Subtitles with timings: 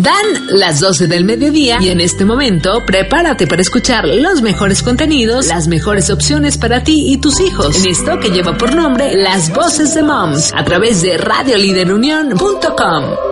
[0.00, 5.48] Dan las 12 del mediodía y en este momento prepárate para escuchar los mejores contenidos,
[5.48, 9.52] las mejores opciones para ti y tus hijos en esto que lleva por nombre Las
[9.52, 13.29] Voces de Moms a través de radioliderunión.com.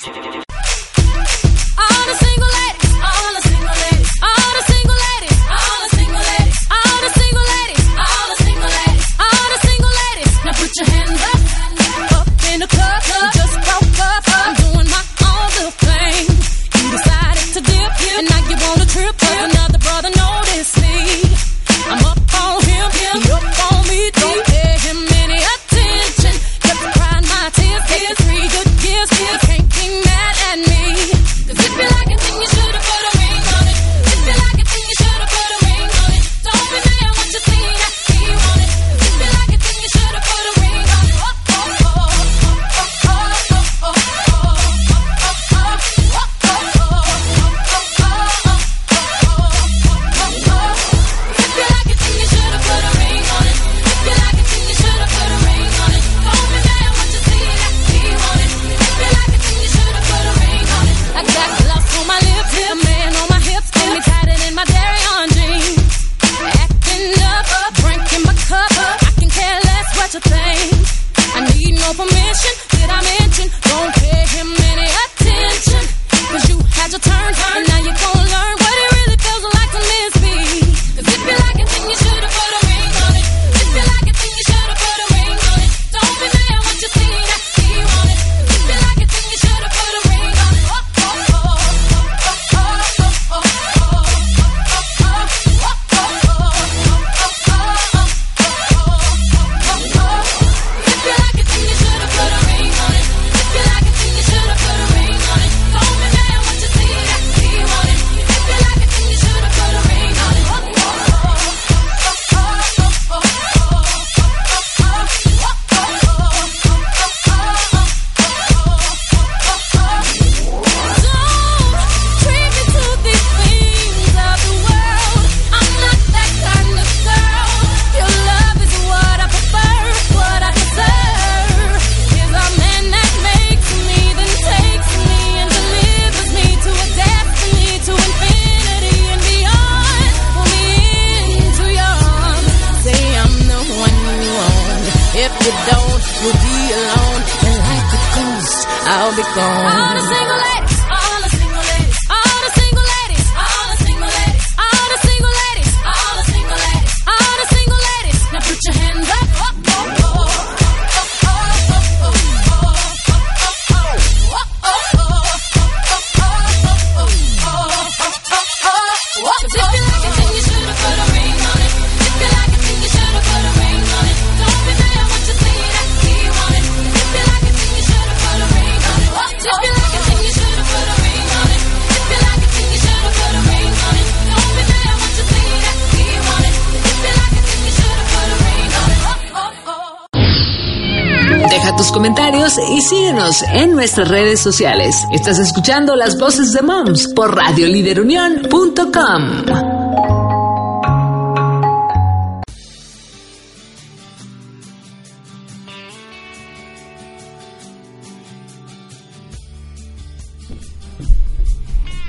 [193.53, 194.97] En nuestras redes sociales.
[195.13, 199.64] Estás escuchando las voces de Moms por radioliderunión.com.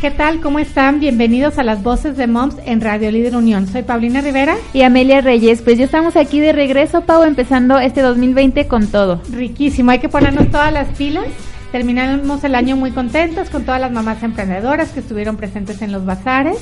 [0.06, 0.40] ¿Qué tal?
[0.40, 1.00] ¿Cómo están?
[1.00, 3.66] Bienvenidos a las voces de Moms en Radio Líder Unión.
[3.66, 4.56] Soy Paulina Rivera.
[4.72, 9.20] Y Amelia Reyes, pues ya estamos aquí de regreso, Pau, empezando este 2020 con todo.
[9.32, 11.26] Riquísimo, hay que ponernos todas las pilas.
[11.72, 16.06] Terminamos el año muy contentos con todas las mamás emprendedoras que estuvieron presentes en los
[16.06, 16.60] bazares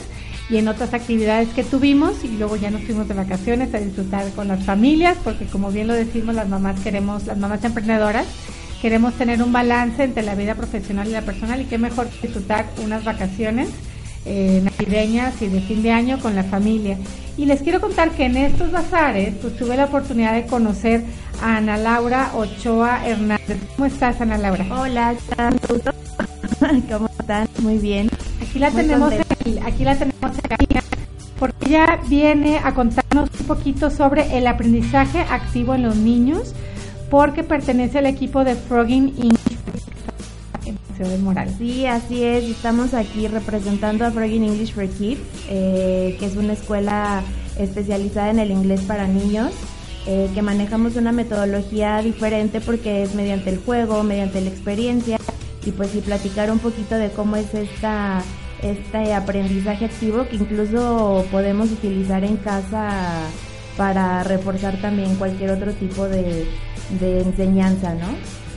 [0.50, 4.26] y en otras actividades que tuvimos y luego ya nos fuimos de vacaciones a disfrutar
[4.38, 8.26] con las familias porque como bien lo decimos las mamás queremos, las mamás emprendedoras
[8.84, 12.66] queremos tener un balance entre la vida profesional y la personal y qué mejor disfrutar
[12.84, 13.70] unas vacaciones
[14.26, 16.98] eh, navideñas y de fin de año con la familia.
[17.38, 21.02] Y les quiero contar que en estos bazares pues tuve la oportunidad de conocer
[21.42, 23.58] a Ana Laura Ochoa Hernández.
[23.78, 24.66] ¿Cómo estás Ana Laura?
[24.70, 25.16] Hola,
[26.92, 27.48] ¿cómo están?
[27.60, 28.10] Muy bien.
[28.42, 30.84] Aquí la Muy tenemos, en- aquí la tenemos en
[31.40, 36.54] porque ella viene a contarnos un poquito sobre el aprendizaje activo en los niños,
[37.14, 39.60] porque pertenece al equipo de Frogging English
[40.66, 41.48] en Ciudad del Moral.
[41.60, 42.44] Sí, así es.
[42.46, 47.22] Estamos aquí representando a Frogging English for Kids, eh, que es una escuela
[47.60, 49.52] especializada en el inglés para niños,
[50.08, 55.20] eh, que manejamos una metodología diferente porque es mediante el juego, mediante la experiencia
[55.64, 58.24] y pues sí platicar un poquito de cómo es esta
[58.64, 63.30] este aprendizaje activo que incluso podemos utilizar en casa
[63.78, 66.48] para reforzar también cualquier otro tipo de,
[67.00, 68.08] de enseñanza, ¿no?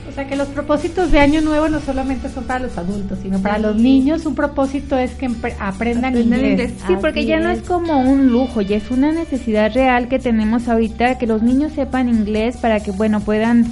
[0.07, 3.39] O sea que los propósitos de Año Nuevo no solamente son para los adultos, sino
[3.41, 4.25] para los niños.
[4.25, 6.51] Un propósito es que aprendan inglés.
[6.51, 6.73] inglés.
[6.87, 7.59] Sí, porque ya no es.
[7.59, 11.73] es como un lujo, ya es una necesidad real que tenemos ahorita, que los niños
[11.73, 13.65] sepan inglés para que, bueno, puedan,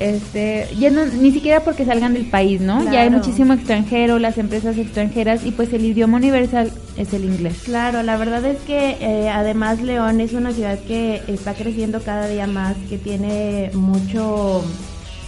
[0.00, 2.82] este, ya no, ni siquiera porque salgan del país, ¿no?
[2.90, 7.60] Ya hay muchísimo extranjero, las empresas extranjeras, y pues el idioma universal es el inglés.
[7.64, 12.26] Claro, la verdad es que eh, además León es una ciudad que está creciendo cada
[12.28, 14.64] día más, que tiene mucho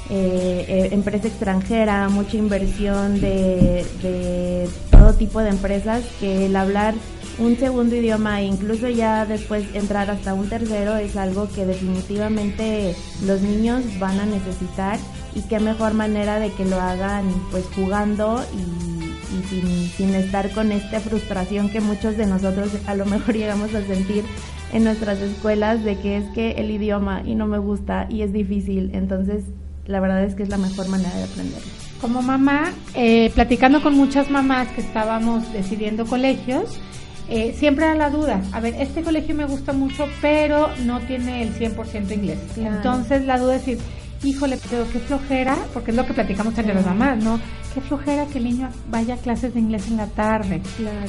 [0.09, 6.95] eh, eh, empresa extranjera, mucha inversión de, de todo tipo de empresas, que el hablar
[7.39, 12.95] un segundo idioma e incluso ya después entrar hasta un tercero es algo que definitivamente
[13.27, 14.99] los niños van a necesitar
[15.35, 20.73] y qué mejor manera de que lo hagan pues jugando y, sin, sin estar con
[20.73, 24.25] esta frustración que muchos de nosotros a lo mejor llegamos a sentir
[24.73, 28.33] en nuestras escuelas de que es que el idioma y no me gusta y es
[28.33, 28.91] difícil.
[28.95, 29.45] Entonces,
[29.87, 31.69] la verdad es que es la mejor manera de aprenderlo.
[32.01, 36.81] Como mamá, eh, platicando con muchas mamás que estábamos decidiendo colegios,
[37.29, 41.43] eh, siempre era la duda, a ver, este colegio me gusta mucho, pero no tiene
[41.43, 42.39] el 100% inglés.
[42.55, 42.77] Claro.
[42.77, 43.83] Entonces la duda es decir,
[44.25, 47.41] híjole, pero qué flojera, porque es lo que platicamos entre las mamás, ¿no?
[47.75, 50.61] Qué flojera que el niño vaya a clases de inglés en la tarde.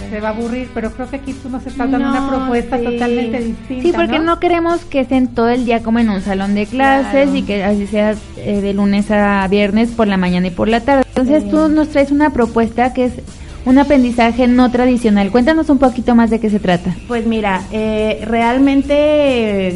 [0.10, 2.86] Se va a aburrir, pero creo que aquí tú nos estás dando una propuesta sí.
[2.86, 3.84] totalmente distinta.
[3.84, 7.24] Sí, porque no queremos que estén todo el día como en un salón de clases
[7.26, 7.36] Claro.
[7.36, 10.80] y que así sea eh, de lunes a viernes por la mañana y por la
[10.80, 11.04] tarde.
[11.10, 11.50] Entonces Sí.
[11.50, 13.14] tú nos traes una propuesta que es
[13.66, 15.32] un aprendizaje no tradicional.
[15.32, 16.96] Cuéntanos un poquito más de qué se trata.
[17.08, 19.68] Pues mira, eh, realmente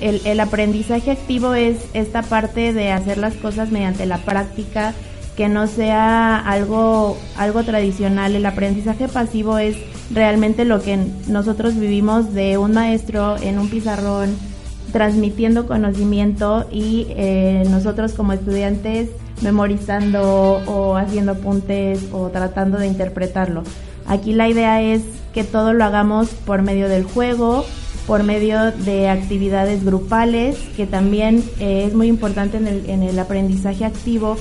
[0.00, 4.94] eh, el, aprendizaje activo es esta parte de hacer las cosas mediante la práctica,
[5.36, 8.34] que no sea algo, algo tradicional.
[8.34, 9.76] El aprendizaje pasivo es
[10.10, 14.36] realmente lo que nosotros vivimos de un maestro en un pizarrón
[14.92, 19.10] transmitiendo conocimiento y eh, nosotros como estudiantes
[19.42, 23.62] memorizando o haciendo apuntes o tratando de interpretarlo.
[24.06, 25.02] Aquí la idea es
[25.34, 27.66] que todo lo hagamos por medio del juego,
[28.06, 33.18] por medio de actividades grupales, que también eh, es muy importante en el, en el
[33.18, 34.36] aprendizaje activo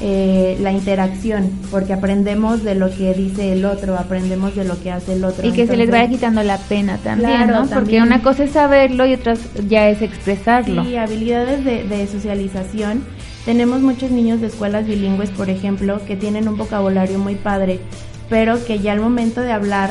[0.00, 4.92] eh, la interacción, porque aprendemos de lo que dice el otro, aprendemos de lo que
[4.92, 5.44] hace el otro.
[5.44, 7.66] Y que se les vaya quitando la pena también, Claro, ¿no?
[7.68, 9.34] Porque una cosa es saberlo y otra
[9.68, 10.84] ya es expresarlo.
[10.84, 13.02] Sí, habilidades de, de socialización
[13.44, 17.80] Tenemos muchos niños de escuelas bilingües, por ejemplo, que tienen un vocabulario muy padre,
[18.28, 19.90] pero que ya al momento de hablar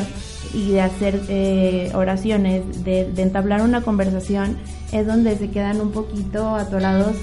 [0.54, 4.58] y de hacer eh, oraciones, de, entablar una conversación,
[4.92, 7.16] es donde se quedan un poquito atorados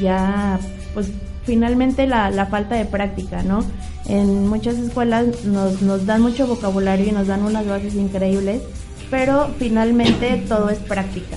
[0.00, 0.60] ya,
[0.94, 1.10] pues
[1.44, 3.64] finalmente la, la falta de práctica, ¿no?
[4.06, 8.62] En muchas escuelas nos, nos dan mucho vocabulario y nos dan unas bases increíbles,
[9.10, 11.36] pero finalmente todo es práctica.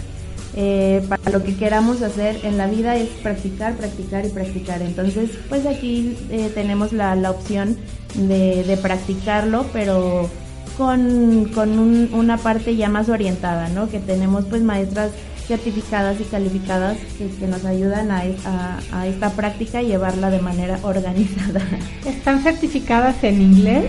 [0.56, 4.82] Eh, para lo que queramos hacer en la vida es practicar, practicar y practicar.
[4.82, 7.78] Entonces, pues aquí eh, tenemos la, la opción
[8.16, 10.30] de, de practicarlo, pero
[10.78, 13.90] con, con un- una parte ya más orientada, ¿no?
[13.90, 15.12] Que tenemos pues maestras
[15.48, 20.30] certificadas y calificadas que, que nos ayudan a, es- a- a esta práctica y llevarla
[20.32, 21.62] de manera organizada.
[22.06, 23.86] Están certificadas en inglés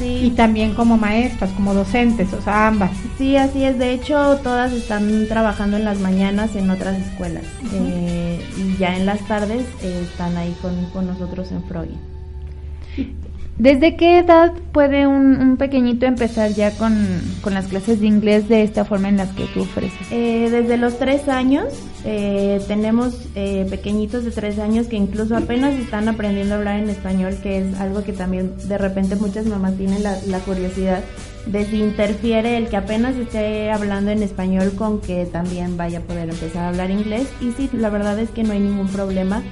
[0.00, 2.90] y también como maestras, como docentes, o sea, ambas.
[3.16, 3.78] sí, así es.
[3.78, 9.06] De hecho, todas están trabajando en las mañanas en otras escuelas Eh, y ya en
[9.06, 11.96] las tardes eh, están ahí con, con nosotros en Freud.
[13.58, 16.94] ¿Desde qué edad puede un, pequeñito empezar ya con,
[17.40, 20.06] con las clases de inglés de esta forma en las que tú ofreces?
[20.12, 21.64] Eh, desde los tres años
[22.04, 26.88] eh, tenemos eh, pequeñitos de tres años que incluso apenas están aprendiendo a hablar en
[26.88, 31.02] español, que es algo que también de repente muchas mamás tienen la, la curiosidad
[31.46, 36.02] de si interfiere el que apenas esté hablando en español con que también vaya a
[36.02, 37.26] poder empezar a hablar inglés.
[37.40, 39.42] Y sí, la verdad es que no hay ningún problema.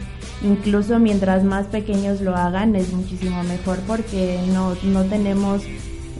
[0.43, 5.63] Incluso mientras más pequeños lo hagan es muchísimo mejor porque no, no tenemos,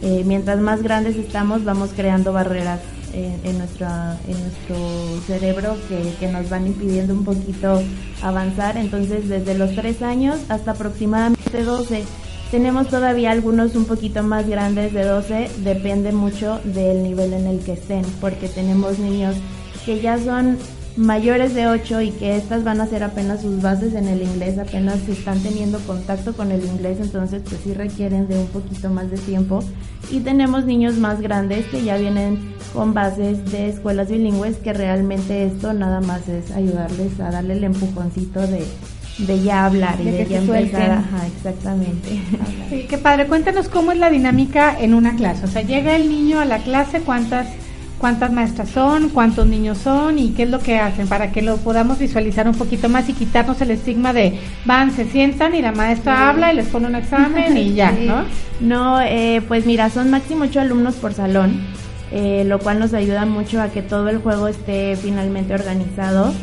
[0.01, 2.79] eh, mientras más grandes estamos vamos creando barreras
[3.13, 7.81] en, nuestra, en nuestro cerebro que, que nos van impidiendo un poquito
[8.21, 8.77] avanzar.
[8.77, 12.03] Entonces desde los 3 años hasta aproximadamente 12
[12.51, 17.59] tenemos todavía algunos un poquito más grandes de 12, depende mucho del nivel en el
[17.59, 19.35] que estén, porque tenemos niños
[19.85, 20.57] que ya son
[20.97, 24.57] mayores de 8 y que estas van a ser apenas sus bases en el inglés,
[24.57, 29.09] apenas están teniendo contacto con el inglés, entonces pues sí requieren de un poquito más
[29.11, 29.59] de tiempo.
[30.09, 35.45] Y tenemos niños más grandes que ya vienen con bases de escuelas bilingües, que realmente
[35.45, 38.65] esto nada más es ayudarles a darle el empujoncito de,
[39.19, 40.91] de ya hablar y De ya empezar.
[40.91, 42.21] Ajá, exactamente.
[42.69, 43.27] Sí, qué padre.
[43.27, 45.45] Cuéntanos cómo es la dinámica en una clase.
[45.45, 47.47] O sea, llega el niño a la clase, cuántas
[47.97, 51.57] cuántas maestras son, cuántos niños son y qué es lo que hacen para que lo
[51.57, 55.71] podamos visualizar un poquito más y quitarnos el estigma de van, se sientan y la
[55.71, 56.21] maestra Sí.
[56.23, 58.05] habla y les pone un examen y ya, Sí.
[58.07, 58.23] ¿no?
[58.59, 61.59] No, eh, pues mira, son máximo ocho alumnos por salón,
[62.11, 66.33] eh, lo cual nos ayuda mucho a que todo el juego esté finalmente organizado.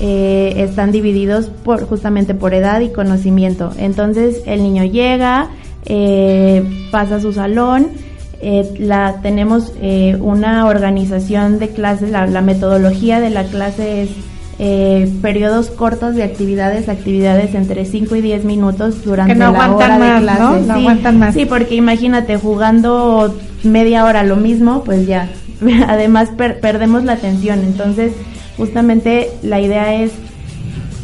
[0.00, 3.72] Eh, están divididos por justamente por edad y conocimiento.
[3.78, 5.50] Entonces el niño llega,
[5.84, 7.86] eh, pasa a su salón,
[8.44, 14.10] eh, la tenemos eh, una organización de clases, la, la metodología de la clase es
[14.58, 19.64] eh, periodos cortos de actividades, actividades entre 5 y 10 minutos durante Que no la
[19.64, 20.40] aguantan hora más, de clase.
[20.42, 20.58] ¿no?
[20.60, 21.34] No aguantan más.
[21.34, 23.34] Sí, porque imagínate jugando
[23.64, 25.28] media hora lo mismo, pues ya.
[25.88, 27.60] Además per- perdemos la atención.
[27.60, 28.12] Entonces,
[28.56, 30.12] justamente la idea es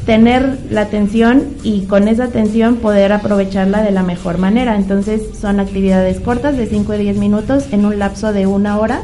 [0.07, 4.77] tener la atención y con esa atención poder aprovecharla de la mejor manera.
[4.77, 9.03] Entonces son actividades cortas de 5 a 10 minutos en un lapso de una hora.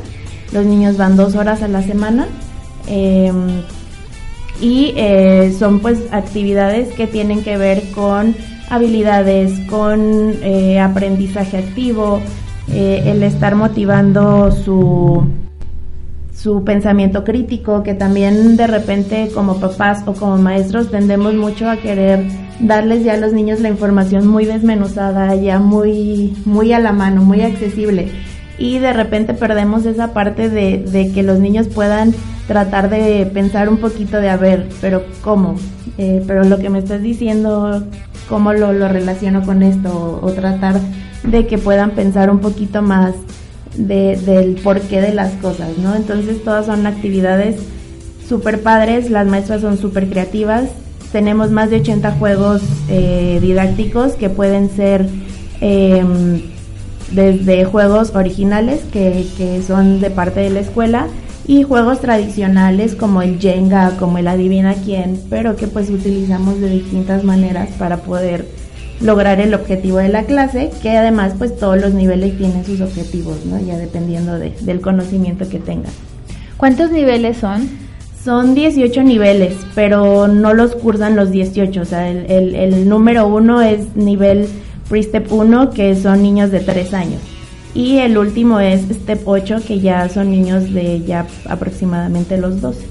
[0.52, 2.26] Los niños van dos horas a la semana.
[2.88, 3.32] eh,
[4.60, 8.34] y eh, son pues actividades que tienen que ver con
[8.70, 12.20] habilidades, con eh, aprendizaje activo,
[12.72, 15.28] eh, el estar motivando su,
[16.36, 21.76] su pensamiento crítico, que también de repente como papás o como maestros tendemos mucho a
[21.78, 22.26] querer
[22.60, 27.22] darles ya a los niños la información muy desmenuzada, ya muy, muy a la mano,
[27.22, 28.10] muy accesible.
[28.58, 32.14] Y de repente perdemos esa parte de, de que los niños puedan
[32.46, 35.56] tratar de pensar un poquito de a ver, pero ¿cómo?
[35.98, 37.82] Eh, pero lo que me estás diciendo,
[38.28, 40.20] ¿cómo lo, lo relaciono con esto?
[40.22, 40.80] O, o tratar
[41.22, 43.14] de que puedan pensar un poquito más
[43.76, 45.94] de, del porqué de las cosas, ¿no?
[45.94, 47.56] Entonces todas son actividades
[48.28, 50.64] súper padres, las maestras son súper creativas,
[51.12, 55.06] tenemos más de 80 juegos eh, didácticos que pueden ser
[55.60, 56.04] eh,
[57.12, 61.06] desde juegos originales que, que son de parte de la escuela
[61.46, 66.68] y juegos tradicionales como el Jenga, como el Adivina quién, pero que pues utilizamos de
[66.68, 68.46] distintas maneras para poder
[69.00, 73.44] lograr el objetivo de la clase, que además pues todos los niveles tienen sus objetivos,
[73.44, 73.60] ¿no?
[73.60, 75.92] Ya dependiendo de- del conocimiento que tengan.
[76.56, 77.68] ¿Cuántos niveles son?
[78.24, 81.80] Son 18 niveles, pero no los cursan los 18.
[81.82, 84.48] O sea, el, el- el número uno es nivel
[84.88, 87.20] Pre-Step 1, que son niños de 3 años.
[87.74, 92.86] Y el último es Step 8, que ya son niños de ya aproximadamente los 12.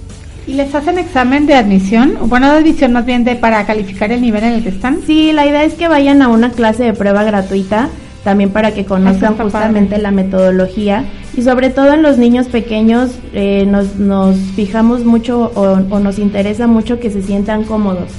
[0.48, 2.18] ¿Y les hacen examen de admisión?
[2.28, 5.02] Bueno, de admisión más bien de para calificar el nivel en el que están.
[5.06, 7.90] Sí, la idea es que vayan a una clase de prueba gratuita
[8.24, 10.02] también para que conozcan justamente padre.
[10.02, 11.06] la metodología
[11.38, 16.18] y sobre todo en los niños pequeños eh, nos, nos fijamos mucho o, o nos
[16.18, 18.10] interesa mucho que se sientan cómodos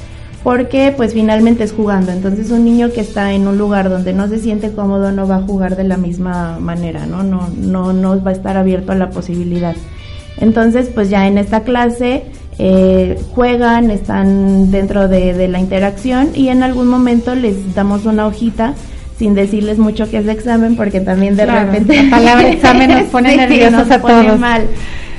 [0.45, 4.29] porque pues finalmente es jugando entonces un niño que está en un lugar donde no
[4.29, 8.23] se siente cómodo no va a jugar de la misma manera no no no no
[8.23, 9.75] va a estar abierto a la posibilidad
[10.41, 12.25] entonces, pues ya en esta clase
[12.59, 18.27] eh, juegan, están dentro de, de la interacción y en algún momento les damos una
[18.27, 18.75] hojita
[19.19, 22.93] sin decirles mucho que es de examen porque también de Claro, repente la palabra examen
[22.93, 24.39] nos pone nerviosos nos a pone todos.
[24.39, 24.63] mal.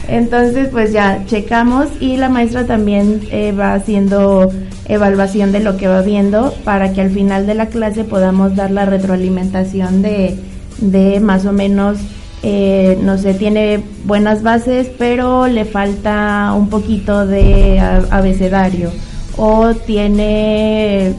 [0.08, 4.50] Entonces, pues ya checamos y la maestra también eh, va haciendo
[4.88, 8.72] evaluación de lo que va viendo para que al final de la clase podamos dar
[8.72, 10.38] la retroalimentación de,
[10.80, 11.98] de más o menos,
[12.44, 18.92] eh, no sé, tiene buenas bases, pero le falta un poquito de abecedario
[19.38, 21.14] o tiene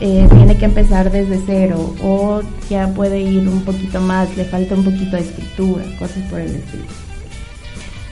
[0.00, 4.74] eh, tiene que empezar desde cero o ya puede ir un poquito más, le falta
[4.74, 6.84] un poquito de escritura, cosas por el estilo.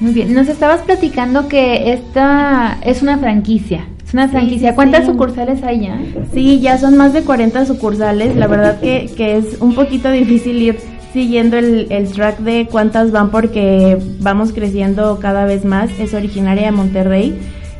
[0.01, 3.87] Muy bien, nos estabas platicando que esta es una franquicia.
[4.07, 4.71] Es una franquicia.
[4.71, 5.13] sí, ¿Cuántas sí.
[5.13, 5.99] sucursales hay ya?
[6.33, 8.37] Sí, ya son más de 40 sucursales.
[8.37, 10.79] La verdad que, que es un poquito difícil ir
[11.15, 15.89] siguiendo el, el track de cuántas van porque vamos creciendo cada vez más.
[15.99, 17.39] Es originaria de Monterrey.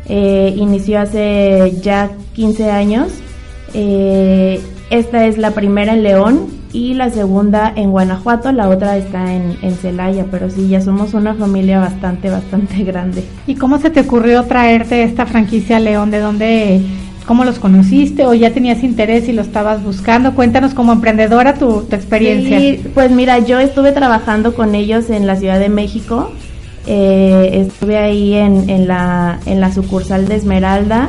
[0.09, 3.09] Eh, inició hace ya 15 años.
[3.75, 8.53] Eh, esta es la primera en León y la segunda en Guanajuato.
[8.53, 13.25] La otra está en, en Celaya, pero sí, ya somos una familia bastante, bastante grande.
[13.49, 16.13] ¿Y cómo se te ocurrió traerte esta franquicia León?
[16.13, 16.83] ¿De dónde,
[17.27, 20.35] cómo los conociste o ya tenías interés y lo estabas buscando?
[20.35, 22.59] Cuéntanos como emprendedora tu, experiencia.
[22.59, 26.31] Sí, pues mira, yo estuve trabajando con ellos en la Ciudad de México.
[26.87, 31.09] Eh, estuve ahí en, en, la, en la sucursal de Esmeralda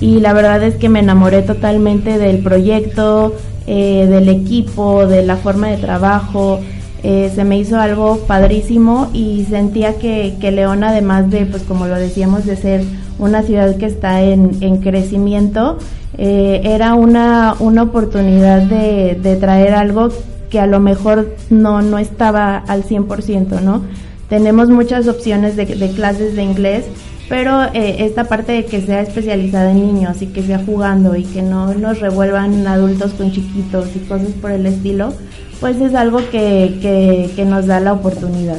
[0.00, 3.34] y la verdad es que me enamoré totalmente del proyecto,
[3.66, 6.60] eh, del equipo, de la forma de trabajo.
[7.02, 11.86] Eh, se me hizo algo padrísimo y sentía que, que León, además de, pues como
[11.86, 12.84] lo decíamos, de ser
[13.18, 15.78] una ciudad que está en, en crecimiento,
[16.16, 20.10] eh, era una, una oportunidad de, de traer algo
[20.50, 23.82] que a lo mejor no, no estaba al 100%, ¿no?
[24.28, 26.84] Tenemos muchas opciones de, de clases de inglés,
[27.28, 31.24] pero eh, esta parte de que sea especializada en niños y que sea jugando y
[31.24, 35.12] que no nos revuelvan adultos con chiquitos y cosas por el estilo,
[35.60, 38.58] pues es algo que, que, que nos da la oportunidad.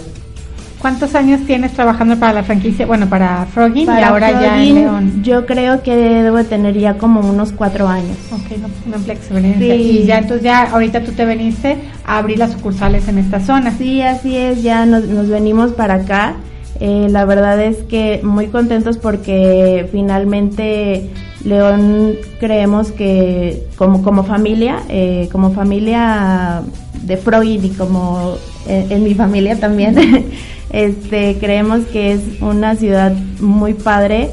[0.86, 2.86] ¿Cuántos años tienes trabajando para la franquicia?
[2.86, 5.24] Bueno, para Froggy y ahora ya en León.
[5.24, 8.16] Yo creo que debo de tener ya como unos cuatro años.
[8.32, 9.76] Ok, no, experiencia.
[9.76, 9.82] Sí.
[9.82, 13.72] Y ya entonces ya ahorita tú te veniste a abrir las sucursales en esta zona.
[13.72, 16.36] Sí, así es, ya nos, nos venimos para acá.
[16.80, 21.10] Eh, la verdad es que muy contentos porque finalmente
[21.44, 26.62] León creemos que como, como familia, eh, como familia
[27.06, 28.36] de Freud y como
[28.68, 29.96] en, en mi familia también,
[30.72, 34.32] este, creemos que es una ciudad muy padre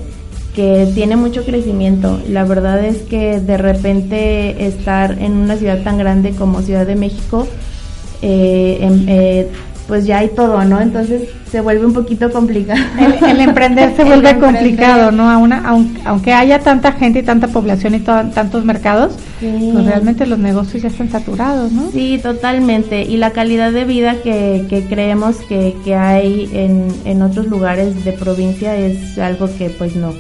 [0.55, 2.21] que tiene mucho crecimiento.
[2.29, 6.95] La verdad es que de repente estar en una ciudad tan grande como Ciudad de
[6.97, 7.47] México,
[8.21, 9.49] eh, em- eh,
[9.93, 10.81] pues ya hay todo, ¿no?
[10.81, 12.81] Entonces se vuelve un poquito complicado.
[12.99, 14.61] El, el emprender se El vuelve emprender.
[14.63, 15.29] complicado, ¿no?
[15.29, 19.71] A una- aun- aunque haya tanta gente y tanta población y to- tantos mercados, Sí.
[19.71, 21.91] pues realmente los negocios ya están saturados, ¿no?
[21.91, 23.03] Sí, totalmente.
[23.03, 28.03] Y la calidad de vida que, que creemos que, que hay en, en otros lugares
[28.07, 30.15] de provincia es algo que pues no,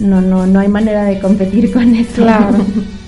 [0.00, 2.22] no, no, no hay manera de competir con eso.
[2.22, 2.56] Claro.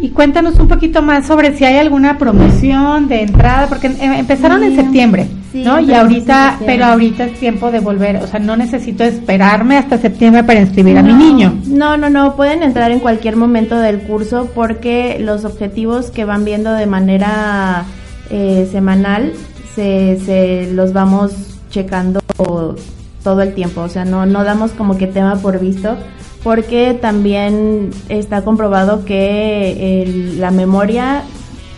[0.00, 4.62] Y cuéntanos un poquito más sobre si hay alguna promoción de entrada, porque em- empezaron
[4.62, 5.80] en septiembre, Sí, ¿no?
[5.80, 10.44] Y ahorita, pero ahorita es tiempo de volver, o sea, no necesito esperarme hasta septiembre
[10.44, 11.58] para inscribir a mi niño.
[11.66, 16.44] No, no, no, pueden entrar en cualquier momento del curso porque los objetivos que van
[16.44, 17.84] viendo de manera
[18.30, 19.32] eh, semanal
[19.74, 21.32] se, se los vamos
[21.70, 25.96] checando todo el tiempo, o sea, no, no damos como que tema por visto
[26.42, 31.22] porque también está comprobado que el- la memoria,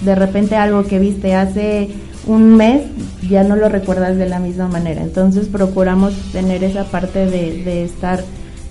[0.02, 1.88] de repente algo que viste hace
[2.26, 2.82] un mes,
[3.28, 5.02] ya no lo recuerdas de la misma manera.
[5.02, 8.22] Entonces procuramos tener esa parte de, de estar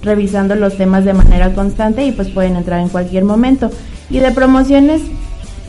[0.02, 3.70] revisando los temas de manera constante y pues pueden entrar en cualquier momento.
[4.10, 5.02] Y de promociones,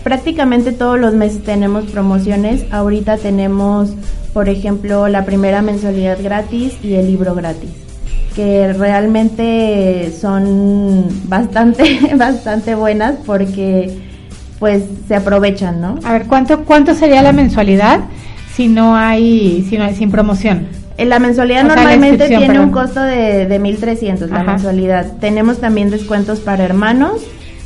[0.04, 2.64] prácticamente todos los meses tenemos promociones.
[2.70, 3.90] Ahorita tenemos,
[4.32, 7.70] por ejemplo, la primera mensualidad gratis y el libro gratis
[8.34, 13.98] que realmente son bastante bastante buenas porque
[14.58, 15.98] pues se aprovechan, ¿no?
[16.04, 18.00] A ver, ¿cuánto, cuánto sería la mensualidad
[18.54, 20.68] si no hay, si no hay sin promoción?
[20.98, 24.52] Eh, La mensualidad O sea, la normalmente tiene un costo de, de 1.300, la Ajá.
[24.52, 25.12] mensualidad.
[25.18, 27.22] Tenemos también descuentos para hermanos,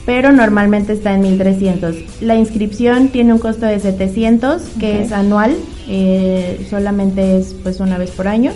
[0.07, 2.21] pero normalmente está en 1.300.
[2.21, 5.57] La inscripción tiene un costo de 700, que es anual,
[5.89, 8.53] eh, solamente es pues una vez por año.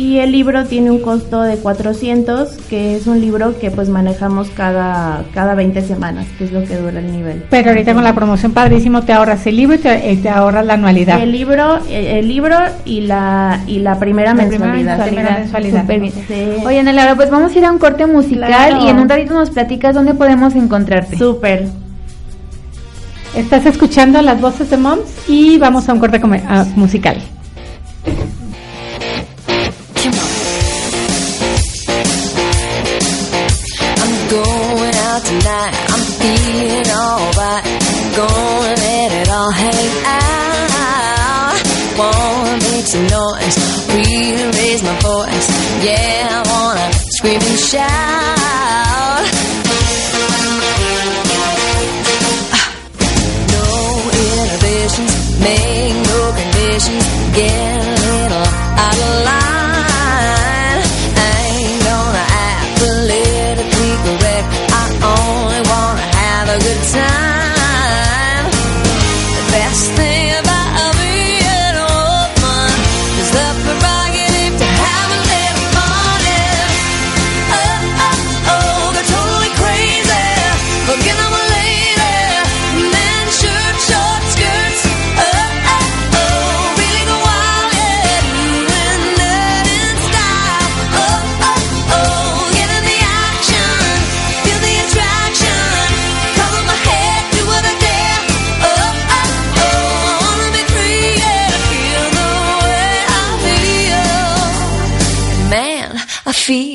[0.00, 4.48] Y el libro tiene un costo de 400, que es un libro que pues manejamos
[4.48, 7.44] cada, cada 20 semanas, que es lo que dura el nivel.
[7.50, 11.22] Pero ahorita con la promoción padrísimo te ahorras el libro y te, ahorras la anualidad.
[11.22, 14.96] El libro, el libro y la, y la primera La primera mensualidad.
[14.96, 15.06] mensualidad.
[15.06, 15.84] primera mensualidad.
[15.84, 16.12] Bien.
[16.26, 16.64] Sí.
[16.64, 18.82] Oye, Ana Laura, pues vamos a ir a un corte musical Claro.
[18.82, 21.18] y en un ratito nos platicas dónde podemos encontrarte.
[21.18, 21.66] Súper.
[23.36, 26.18] Estás escuchando las voces de Moms y vamos a un corte
[26.74, 27.18] musical.
[35.30, 35.74] Tonight.
[35.94, 37.64] I'm feeling alright.
[38.18, 41.56] Gonna let it all hang out.
[41.98, 43.56] Wanna make some noise.
[43.94, 45.46] Really raise my voice.
[45.86, 47.90] Yeah, I wanna scream and shout.
[52.58, 52.66] Ah.
[53.54, 53.66] No
[54.22, 55.12] inhibitions,
[55.46, 57.04] make no conditions.
[57.38, 57.69] Get
[66.92, 67.29] time.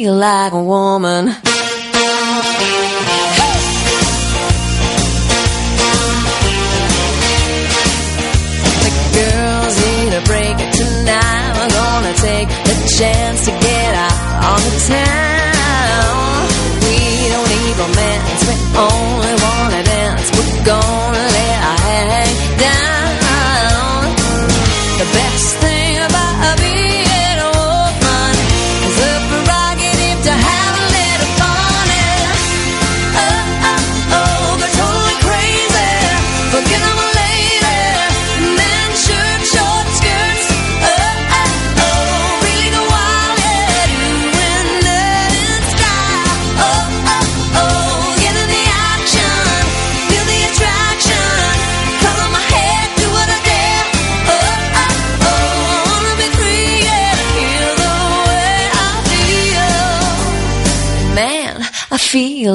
[0.05, 1.25] Feel like a woman.
[1.25, 1.31] The
[9.17, 11.51] girls need a break tonight.
[11.57, 14.17] We're gonna take the chance to get out
[14.53, 16.13] on the town.
[16.85, 16.97] We
[17.33, 20.27] don't need romance, we only wanna dance.
[20.37, 24.05] We're gonna let our hang down.
[24.99, 25.84] The best thing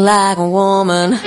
[0.05, 1.19] like a woman.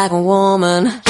[0.00, 1.09] Like a woman.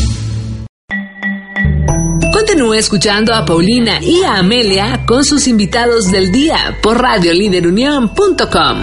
[2.73, 8.77] Escuchando a Paulina y a Amelia con sus invitados del día por radioliderunión.com.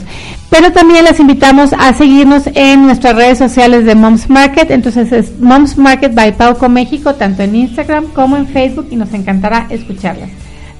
[0.49, 4.71] Pero también les invitamos a seguirnos en nuestras redes sociales de Moms Market.
[4.71, 9.13] Entonces es Moms Market by Pauco México, tanto en Instagram como en Facebook y nos
[9.13, 10.29] encantará escucharlas.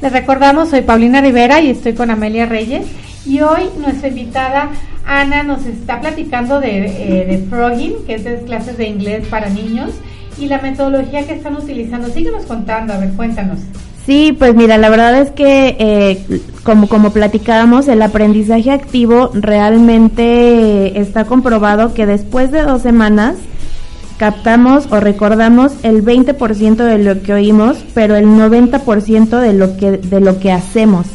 [0.02, 2.88] Les recordamos, soy Paulina Rivera y estoy con Amelia Reyes.
[3.26, 4.70] Y hoy nuestra invitada
[5.06, 9.92] Ana nos está platicando de, eh, de frogging, que es clases de inglés para niños,
[10.38, 12.10] y la metodología que están utilizando.
[12.10, 13.60] Síguenos contando, a ver, cuéntanos.
[14.08, 20.98] Sí, pues mira, la verdad es que eh, como, como platicábamos, el aprendizaje activo realmente
[20.98, 23.36] está comprobado que después de dos semanas
[24.18, 29.98] captamos o recordamos el 20% de lo que oímos, pero el 90% de lo que,
[29.98, 31.06] de lo que hacemos.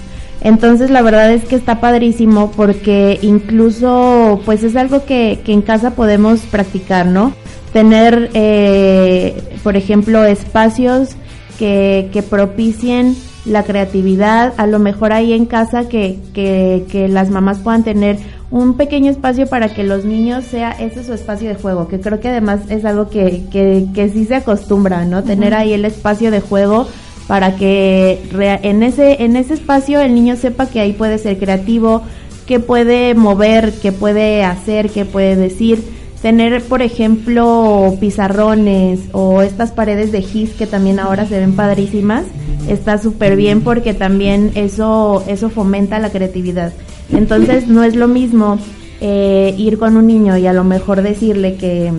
[0.43, 5.63] Entonces la verdad es que está padrísimo porque incluso pues es algo que, que en
[5.63, 7.33] casa podemos practicar, ¿no?
[7.73, 11.17] Tener, eh, por ejemplo, espacios
[11.63, 17.85] que, propicien la creatividad, a lo mejor ahí en casa que, que, las mamás puedan
[17.85, 18.19] tener
[18.51, 22.19] un pequeño espacio para que los niños sea ese su espacio de juego, que creo
[22.21, 25.23] que además es algo que, que, que sí se acostumbra, ¿no?
[25.23, 26.89] Tener ahí el espacio de juego
[27.29, 28.21] para que
[28.63, 32.03] en ese, en ese espacio el niño sepa que ahí puede ser creativo,
[32.47, 39.73] que puede mover, que puede hacer, que puede decir tener, por ejemplo, pizarrones o estas
[39.73, 42.25] paredes de gis que también ahora se ven padrísimas,
[42.69, 46.73] está súper bien porque también eso, eso fomenta la creatividad.
[47.11, 48.59] Entonces no es lo mismo
[49.01, 51.93] eh, ir con un niño y a lo mejor decirle que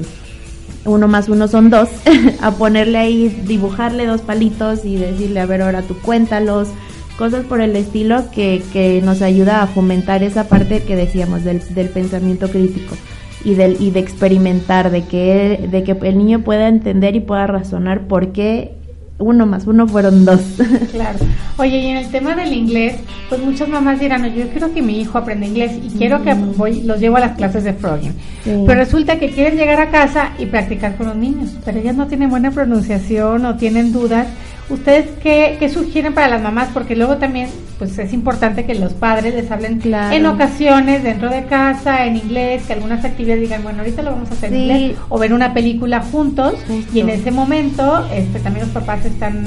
[0.86, 1.90] uno más uno son dos,
[2.42, 6.70] a ponerle ahí, dibujarle dos palitos y decirle, a ver, ahora tú cuéntalos,
[7.18, 11.62] cosas por el estilo que, que nos ayuda a fomentar esa parte que decíamos del,
[11.76, 12.96] del pensamiento crítico
[13.44, 17.48] y de, y de experimentar, de que, de que el niño pueda entender y pueda
[17.48, 18.76] razonar por qué
[19.20, 20.42] uno más uno fueron dos.
[20.92, 21.20] Claro.
[21.58, 22.96] Oye, y en el tema del inglés,
[23.30, 26.82] pues muchas mamás dirán, yo quiero que mi hijo aprenda inglés y quiero que voy,
[26.84, 28.14] los llevo a las clases de frogging.
[28.44, 32.08] Pero resulta que quieren llegar a casa y practicar con los niños, pero ellas no
[32.08, 34.28] tienen buena pronunciación o tienen dudas
[34.70, 36.70] ¿Ustedes qué, qué, sugieren para las mamás?
[36.74, 41.44] Porque luego también pues es importante que los padres les hablen en ocasiones dentro de
[41.46, 44.98] casa, en inglés, que algunas actividades digan, bueno, ahorita lo vamos a hacer en inglés,
[45.10, 46.56] o ver una película juntos,
[46.94, 49.46] y en ese momento este, también los papás están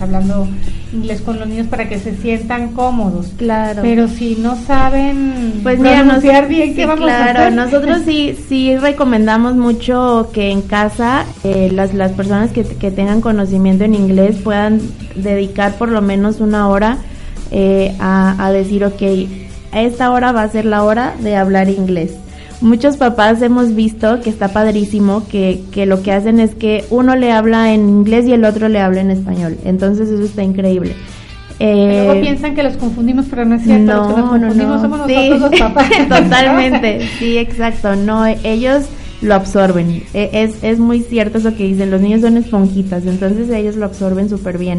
[0.00, 0.46] hablando
[0.92, 3.32] inglés con los niños para que se sientan cómodos.
[3.36, 3.82] Claro.
[3.82, 7.52] Pero si no saben pues pronunciar bien, ¿qué vamos a hacer?
[7.52, 13.20] Nosotros sí, sí recomendamos mucho que en casa eh, las, las personas que, que tengan
[13.20, 14.80] conocimiento en inglés puedan
[15.16, 16.98] dedicar por lo menos una hora
[17.50, 19.02] eh, a, decir, ok,
[19.72, 22.14] a esta hora va a ser la hora de hablar inglés.
[22.60, 27.16] Muchos papás hemos visto que está padrísimo, que, que lo que hacen es que uno
[27.16, 29.56] le habla en inglés y el otro le habla en español.
[29.64, 30.94] Entonces eso está increíble.
[31.60, 33.84] Eh, luego piensan que los confundimos, pero no es cierto.
[33.84, 35.90] No, los confundimos somos nosotros los papás.
[36.08, 37.94] Totalmente, sí, exacto.
[37.94, 38.86] No, ellos
[39.24, 40.02] lo absorben.
[40.12, 43.86] E, es, es muy cierto eso que dicen, los niños son esponjitas, entonces ellos lo
[43.86, 44.78] absorben súper bien.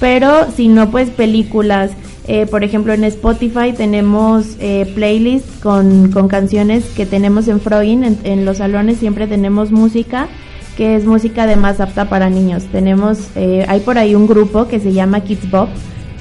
[0.00, 1.92] Pero si no, pues películas.
[2.26, 8.18] Eh, por ejemplo, en Spotify tenemos eh, playlists con, con, canciones que tenemos en Frogging.
[8.24, 10.28] En, los salones siempre tenemos música
[10.76, 12.64] que es música de más apta para niños.
[12.72, 15.68] Tenemos, eh, hay por ahí un grupo que se llama Kids Bob,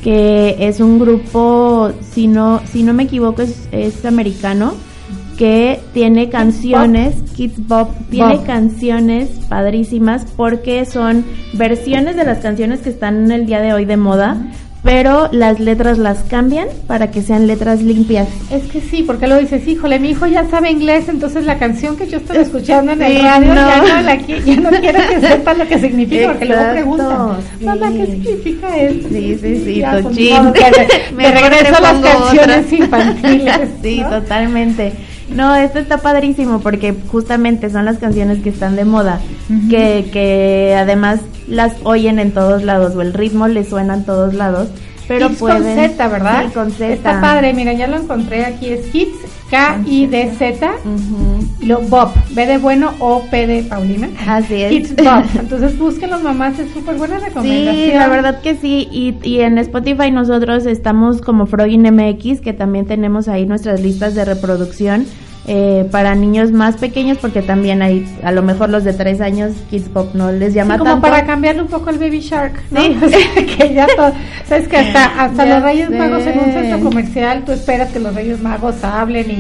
[0.04, 4.76] que es un grupo, si no, si no me equivoco, es, es americano
[5.42, 12.90] que tiene canciones, Kids Bob tiene canciones padrísimas porque son versiones de las canciones que
[12.90, 14.38] están en el día de hoy de moda,
[14.84, 18.28] pero las letras las cambian para que sean letras limpias.
[18.52, 21.98] Es que sí, porque lo dices, híjole, mi hijo ya sabe inglés, entonces la canción
[21.98, 24.02] que yo estoy escuchando en el radio ya, no.
[24.04, 28.78] la, ya no quiero que sepa lo que significa, porque luego preguntan, mamá, ¿qué significa
[28.78, 29.08] esto?
[29.10, 30.18] Sí, sí, sí, pues,
[31.16, 33.70] Me regreso a las canciones infantiles.
[33.82, 34.94] sí, totalmente.
[35.36, 39.20] No, esto está padrísimo porque justamente son las canciones que están de moda,
[39.70, 44.34] que, que además las oyen en todos lados o el ritmo les suena en todos
[44.34, 44.70] lados,
[45.08, 45.64] pero Kids pueden...
[45.64, 46.44] con Z, ¿verdad?
[46.46, 46.94] Sí, con Z.
[46.94, 49.18] Está padre, mira, ya lo encontré aquí, es Kids,
[49.52, 50.72] K-I-D-Z,
[51.62, 54.10] lo Bob, B de bueno o P de Paulina.
[54.26, 54.72] Así es.
[54.72, 55.26] Kids Bob.
[55.40, 57.76] Entonces busquen los mamás, es súper buena recomendación.
[57.76, 58.88] Sí, la verdad que sí.
[58.90, 64.16] Y, y en Spotify nosotros estamos como Frogin MX, que también tenemos ahí nuestras listas
[64.16, 65.06] de reproducción
[65.48, 69.54] eh, para niños más pequeños, porque también hay, a lo mejor los de tres años,
[69.72, 71.08] Kids Pop no les Sí, llama como tanto.
[71.10, 72.82] para cambiarle un poco el Baby Shark, ¿no?
[72.82, 72.98] Sí.
[73.04, 73.20] O sea,
[73.58, 74.14] que ya todo,
[74.48, 75.98] sabes que hasta, hasta Ya los Reyes sé.
[75.98, 79.32] Magos en un centro comercial, tú esperas que los Reyes Magos hablen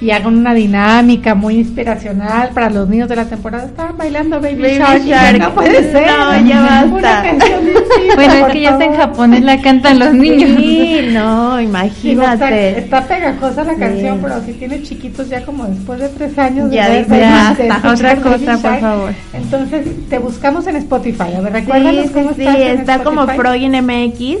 [0.00, 3.64] y, y hagan una dinámica muy inspiracional para los niños de la temporada.
[3.66, 5.38] Estaban bailando Baby, Baby Shark, Shark.
[5.38, 6.06] no puede ser.
[6.06, 6.60] No, ya
[6.92, 7.22] basta.
[7.22, 7.46] Distinta,
[8.14, 10.50] Bueno, es que ya está en japonés, la cantan los niños.
[10.56, 12.78] Sí, no, Digo, está, imagínate.
[12.78, 13.80] está pegajosa la Sí.
[13.80, 16.70] canción, pero si tiene chiquitos ya como después de tres años.
[16.70, 18.80] de Ya "Basta, de otra cosa, por Shark".
[18.80, 19.12] favor.
[19.32, 21.34] Entonces, te buscamos en Spotify.
[21.36, 23.40] A ver, recuérdanos Sí, cómo sí, sí, estás en está como Spotify.
[23.40, 24.38] Frogin MX.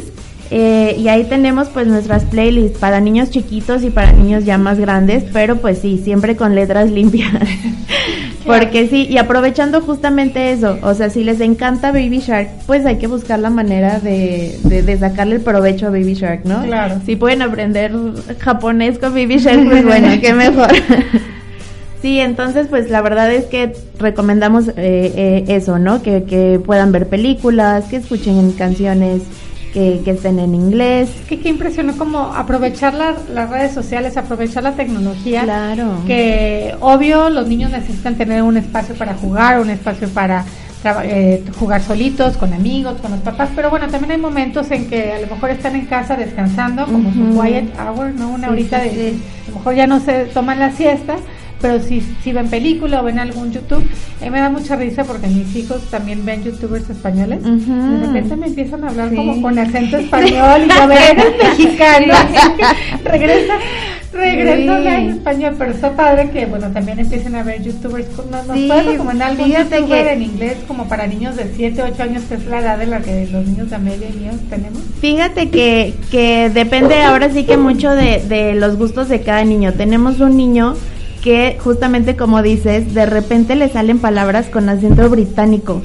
[0.50, 4.78] Eh, y ahí tenemos pues nuestras playlists para niños chiquitos y para niños ya más
[4.78, 7.32] grandes, pero pues sí, siempre con letras limpias.
[8.44, 12.96] Porque sí, y aprovechando justamente eso, o sea, si les encanta Baby Shark, pues hay
[12.96, 16.62] que buscar la manera de, de, de sacarle el provecho a Baby Shark, ¿no?
[16.64, 16.96] Claro.
[17.06, 17.92] Si pueden aprender
[18.40, 20.70] japonés con Baby Shark, pues bueno, qué mejor.
[22.02, 26.02] Sí, entonces pues la verdad es que recomendamos eh, eh, eso, ¿no?
[26.02, 29.22] Que, que puedan ver películas, que escuchen canciones
[29.72, 31.10] que, que estén en inglés.
[31.28, 35.42] Que qué impresionó como aprovechar la- las redes sociales, aprovechar la tecnología.
[35.44, 35.98] Claro.
[36.06, 40.44] Que obvio los niños necesitan tener un espacio para jugar, un espacio para
[41.04, 45.12] eh, jugar solitos, con amigos, con los papás, pero bueno, también hay momentos en que
[45.12, 47.42] a lo mejor están en casa descansando, como su Ujú.
[47.42, 48.30] quiet hour, ¿no?
[48.30, 49.22] Una Sí, horita sí, de, sí.
[49.46, 51.16] a lo mejor ya no se toman la siesta,
[51.60, 53.84] pero si, si ven película o ven algún YouTube,
[54.22, 57.72] mí me da mucha risa porque mis hijos también ven youtubers españoles, Ujú.
[58.00, 59.16] de repente me empiezan a hablar Sí.
[59.16, 62.14] como con acento español y yo, a ver, eres mexicano,
[63.04, 63.54] regresa,
[64.12, 64.86] regresa Sí.
[64.88, 68.66] en español, pero está padre que, bueno, también empiecen a ver youtubers, ¿nos, nos Sí,
[68.66, 72.34] puedes recomendar algún youtuber que- en inglés como para niños de 7, 8 años, que
[72.34, 74.80] es la edad de la que los niños de media y míos tenemos?
[75.00, 79.72] Fíjate que, que depende ahora sí que mucho de, de los gustos de cada niño.
[79.74, 80.74] Tenemos un niño
[81.22, 85.82] que justamente como dices, de repente le salen palabras con acento británico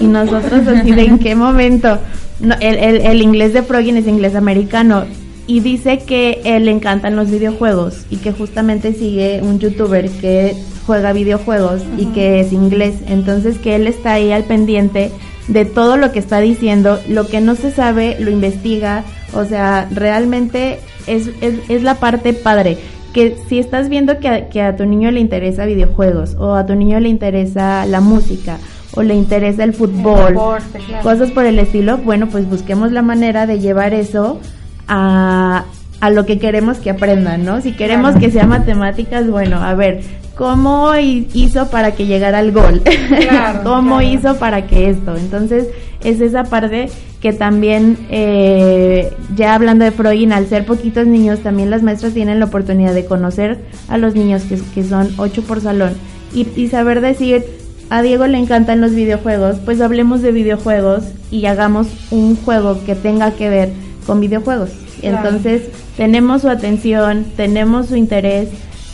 [0.00, 1.98] y nosotros así de en qué momento.
[2.40, 5.04] No, el, el, el inglés de Frogin es inglés americano
[5.48, 10.54] y dice que él le encantan los videojuegos y que justamente sigue un youtuber que
[10.86, 12.96] juega videojuegos y que es inglés.
[13.08, 15.10] Entonces que él está ahí al pendiente
[15.48, 19.88] de todo lo que está diciendo, lo que no se sabe lo investiga, o sea,
[19.90, 22.76] realmente es, es, es la parte padre.
[23.18, 26.66] Que si estás viendo que a, que a tu niño le interesa videojuegos o a
[26.66, 28.58] tu niño le interesa la música
[28.94, 31.02] o le interesa el fútbol, deporte, claro.
[31.02, 34.38] cosas por el estilo, bueno, pues busquemos la manera de llevar eso
[34.86, 35.64] a,
[36.00, 37.60] a lo que queremos que aprendan, ¿no?
[37.60, 38.26] Si queremos Claro.
[38.26, 40.00] que sea matemáticas, bueno, a ver,
[40.36, 42.82] ¿cómo hi- hizo para que llegara al gol?
[43.28, 44.12] Claro, ¿Cómo claro.
[44.14, 45.16] hizo para que esto?
[45.16, 45.66] Entonces,
[46.04, 46.88] es esa parte
[47.20, 52.38] que también, eh, ya hablando de Freud, al ser poquitos niños, también las maestras tienen
[52.38, 55.94] la oportunidad de conocer a los niños que, que son ocho por salón
[56.32, 57.44] y, y saber decir,
[57.90, 62.94] a Diego le encantan los videojuegos, pues hablemos de videojuegos y hagamos un juego que
[62.94, 63.72] tenga que ver
[64.08, 64.70] con videojuegos.
[65.00, 65.28] Claro.
[65.28, 68.48] Entonces, tenemos su atención, tenemos su interés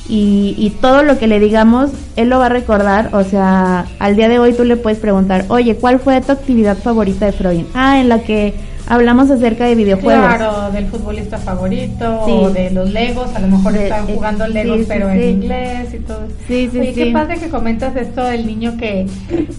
[0.08, 3.10] y, y todo lo que le digamos, él lo va a recordar.
[3.14, 6.76] O sea, al día de hoy tú le puedes preguntar, oye, ¿cuál fue tu actividad
[6.76, 7.64] favorita de Freud?
[7.72, 8.54] Ah, en la que
[8.86, 10.22] hablamos acerca de videojuegos.
[10.36, 12.32] Claro, del futbolista favorito Sí.
[12.32, 15.18] o de los Legos, a lo mejor De- están eh, jugando Legos sí, pero sí.
[15.22, 16.20] en inglés y todo.
[16.46, 19.06] Sí, sí, Oye, qué padre que comentas esto del niño que,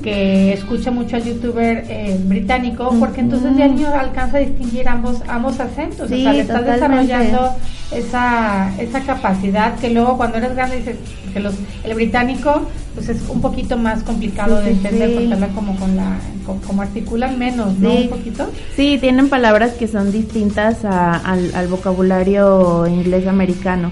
[0.03, 4.87] que escucha mucho al youtuber eh, británico, porque entonces ya el niño alcanza a distinguir
[4.87, 7.13] ambos ambos acentos, Sí, o sea, le estás totalmente.
[7.13, 7.55] desarrollando
[7.91, 10.97] esa, esa capacidad que luego cuando eres grande dices
[11.33, 15.15] que los, el británico pues es un poquito más complicado Sí, de entender sí.
[15.15, 17.91] porque habla como con la como, como articulan menos, ¿no?
[17.91, 17.97] Sí.
[18.03, 18.51] Un poquito.
[18.75, 23.91] Sí, tienen palabras que son distintas a- al, al vocabulario inglés americano.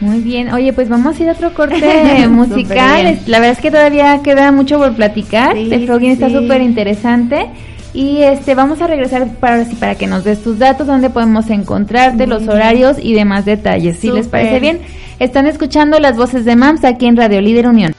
[0.00, 3.20] Muy bien, oye, pues vamos a ir a otro corte musical.
[3.26, 5.54] La verdad es que todavía queda mucho por platicar.
[5.56, 7.46] Sí, el Frogin está súper interesante.
[7.94, 12.26] Y este, vamos a regresar para, para que nos des tus datos, dónde podemos encontrarte,
[12.26, 13.98] los horarios y demás detalles.
[13.98, 14.80] Si les parece bien,
[15.18, 17.92] están escuchando las voces de MAMS aquí en Radio Líder Unión.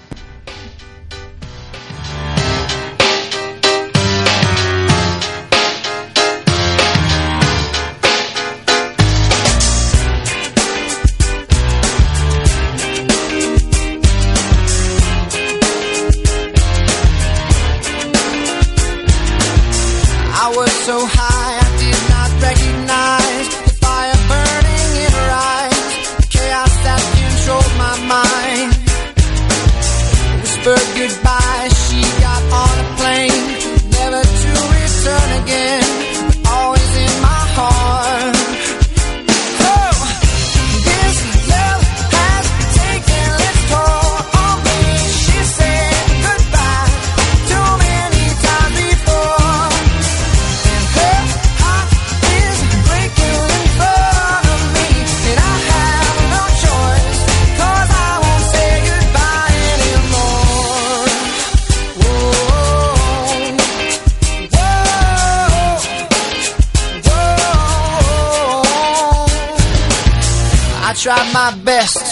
[71.55, 72.02] Best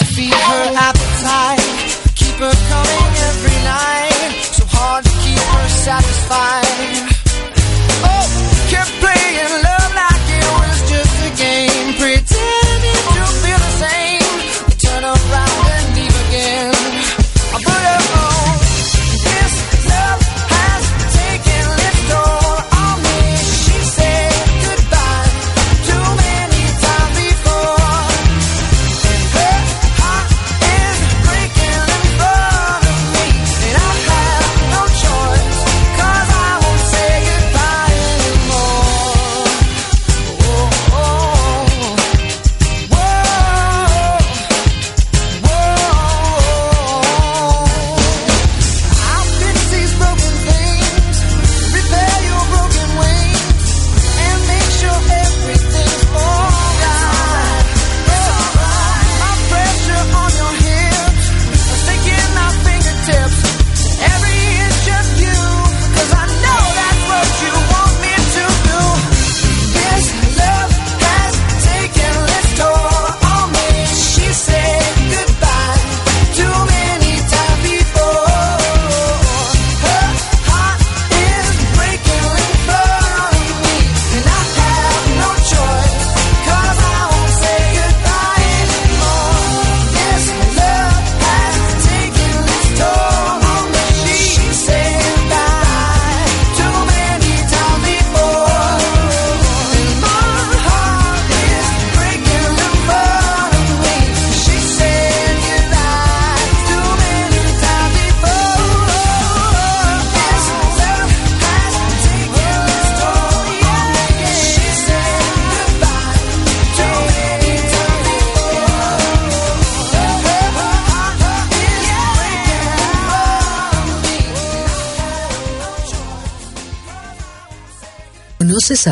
[128.72, 128.88] ¿Conoces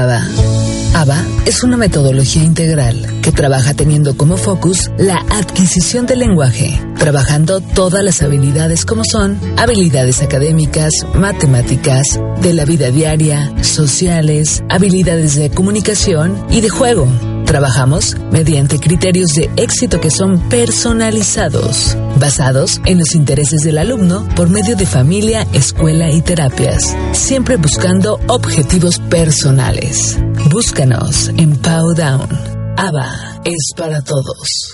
[1.47, 8.05] es una metodología integral que trabaja teniendo como focus la adquisición del lenguaje, trabajando todas
[8.05, 16.37] las habilidades como son habilidades académicas, matemáticas, de la vida diaria, sociales, habilidades de comunicación
[16.51, 17.09] y de juego.
[17.47, 24.49] Trabajamos mediante criterios de éxito que son personalizados, basados en los intereses del alumno por
[24.49, 30.16] medio de familia, escuela y terapias, siempre buscando objetivos personales.
[30.51, 32.29] Búscanos en Powdown.
[32.77, 34.71] ABA es para todos.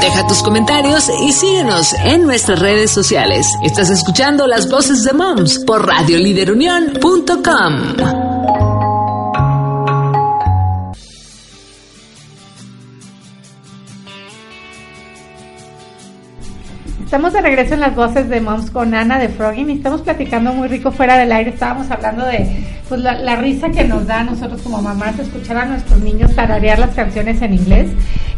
[0.00, 3.46] Deja tus comentarios y síguenos en nuestras redes sociales.
[3.64, 8.31] Estás escuchando las voces de Moms por radioliderunión.com.
[17.12, 20.54] Estamos de regreso en las voces de Moms con Ana de Frogging y estamos platicando
[20.54, 21.50] muy rico fuera del aire.
[21.50, 25.58] Estábamos hablando de pues la, la risa que nos da a nosotros como mamás escuchar
[25.58, 27.90] a nuestros niños tararear las canciones en inglés,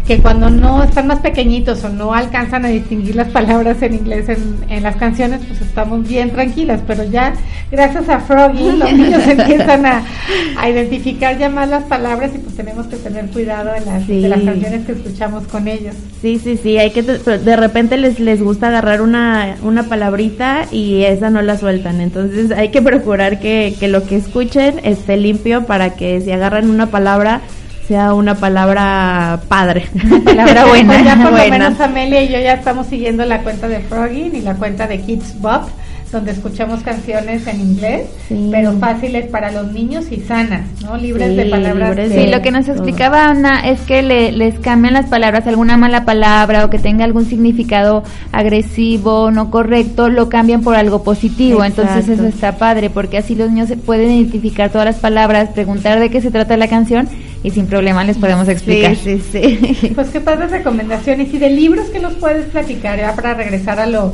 [0.07, 4.29] que cuando no están más pequeñitos o no alcanzan a distinguir las palabras en inglés
[4.29, 7.33] en, en las canciones, pues estamos bien tranquilas, pero ya
[7.73, 10.03] gracias a Frogging los niños empiezan a,
[10.59, 14.21] a identificar ya más las palabras y pues tenemos que tener cuidado en las, Sí.
[14.21, 15.95] de las canciones que escuchamos con ellos.
[16.21, 21.05] Sí, sí, sí, hay que de repente les les gusta agarrar una una palabrita y
[21.05, 25.65] esa no la sueltan, entonces hay que procurar que, que lo que escuchen esté limpio
[25.65, 27.41] para que si agarran una palabra
[27.89, 32.39] sea una palabra padre, una palabra buena, Pues ya por lo menos Amelia y yo
[32.41, 35.63] ya estamos siguiendo la cuenta de Frogging y la cuenta de Kids Bob
[36.13, 38.49] donde escuchamos canciones en inglés, Sí.
[38.53, 40.97] pero fáciles para los niños y sanas, ¿no?
[40.97, 41.89] Libres Sí, de palabras.
[41.89, 42.77] libres de- Sí, lo que nos todo.
[42.77, 47.05] explicaba Ana es que le- les cambian las palabras, alguna mala palabra o que tenga
[47.05, 51.65] algún significado agresivo, no correcto, lo cambian por algo positivo.
[51.65, 55.99] Entonces eso está padre porque así los niños se pueden identificar todas las palabras, preguntar
[55.99, 57.09] de qué se trata la canción
[57.45, 58.97] y sin problema les podemos explicar.
[58.97, 59.89] Sí, sí, sí.
[59.95, 63.87] Pues qué padres recomendaciones y de libros que nos puedes platicar ya para regresar a
[63.87, 64.11] lo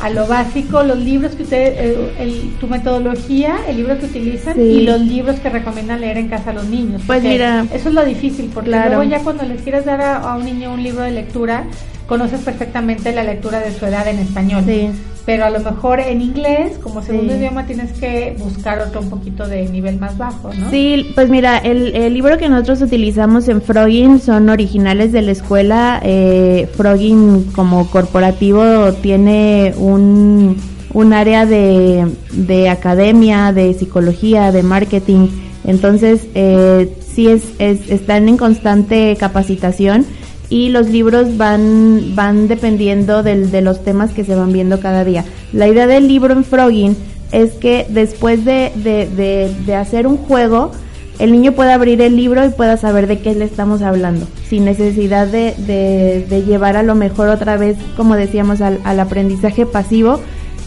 [0.00, 4.54] a lo básico, los libros que usted, eh, el- tu metodología, el libro que utilizan
[4.54, 4.60] Sí.
[4.60, 7.02] y los libros que recomiendan leer en casa a los niños.
[7.06, 8.96] Pues mira, eso es lo difícil porque claro.
[8.96, 11.64] luego ya cuando les quieres dar a, a un niño un libro de lectura
[12.06, 14.62] conoces perfectamente la lectura de su edad en español.
[14.66, 14.88] Sí.
[15.24, 17.38] Pero a lo mejor en inglés, como segundo Sí.
[17.38, 20.68] idioma, tienes que buscar otro un poquito de nivel más bajo, ¿no?
[20.70, 25.30] Sí, pues mira, el, el libro que nosotros utilizamos en Frogin son originales de la
[25.30, 26.00] escuela.
[26.02, 30.56] Eh, Frogin como corporativo tiene un,
[30.92, 35.28] un área de, de academia, de psicología, de marketing.
[35.64, 40.04] Entonces, eh, sí es, es, están en constante capacitación
[40.52, 45.02] y los libros van, van dependiendo del, de los temas que se van viendo cada
[45.02, 45.24] día.
[45.54, 46.94] La idea del libro en Frogin
[47.32, 50.70] es que después de, de, de, de hacer un juego,
[51.18, 54.66] el niño pueda abrir el libro y pueda saber de qué le estamos hablando, sin
[54.66, 59.64] necesidad de, de, de llevar a lo mejor otra vez, como decíamos, al, al aprendizaje
[59.64, 60.20] pasivo,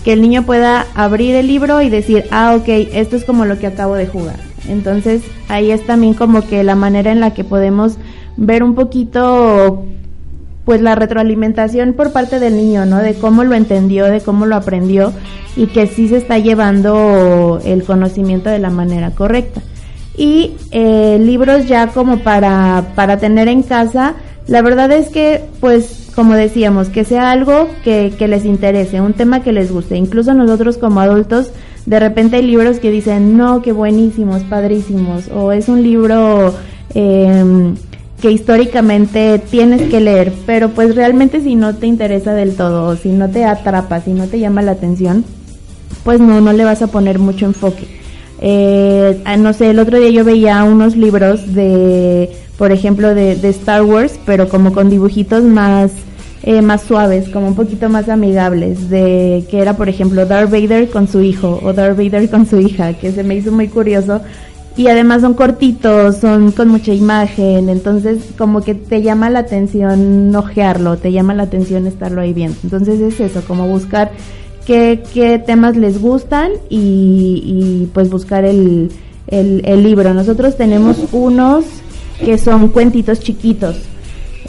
[0.04, 3.60] que el niño pueda abrir el libro y decir, ah, ok, esto es como lo
[3.60, 4.40] que acabo de jugar.
[4.68, 8.00] Entonces ahí es también como que la manera en la que podemos
[8.38, 9.86] ver un poquito
[10.66, 12.98] pues la retroalimentación por parte del niño, ¿no?
[12.98, 15.14] De cómo lo entendió, de cómo lo aprendió
[15.56, 19.62] y que sí se está llevando el conocimiento de la manera correcta.
[20.18, 24.16] Y eh, libros ya como para, para tener en casa,
[24.48, 29.14] la verdad es que pues como decíamos, que sea algo que, que les interese, un
[29.14, 29.98] tema que les guste.
[29.98, 31.52] Incluso nosotros como adultos,
[31.86, 36.56] de repente hay libros que dicen, no, qué buenísimos, padrísimos, o es un libro
[36.94, 37.74] eh,
[38.26, 43.10] que históricamente tienes que leer, pero pues realmente si no te interesa del todo, si
[43.10, 45.24] no te atrapa, si no te llama la atención,
[46.04, 47.86] pues no, no le vas a poner mucho enfoque.
[48.42, 53.36] Eh, ah, no sé, el otro día yo veía unos libros de, por ejemplo, de,
[53.36, 55.92] de Star Wars, pero como con dibujitos más,
[56.42, 60.90] eh, más suaves, como un poquito más amigables, de que era, por ejemplo, Darth Vader
[60.90, 64.22] con su hijo o Darth Vader con su hija, que se me hizo muy curioso.
[64.78, 70.36] Y además son cortitos, son con mucha imagen, entonces como que te llama la atención
[70.36, 72.58] ojearlo, te llama la atención estarlo ahí viendo.
[72.62, 74.12] Entonces es eso, como buscar
[74.66, 78.92] qué, qué temas les gustan y, y, pues buscar el,
[79.28, 80.14] el, el libro.
[80.14, 81.64] Nosotros tenemos unos
[82.20, 83.78] que son cuentitos chiquitos,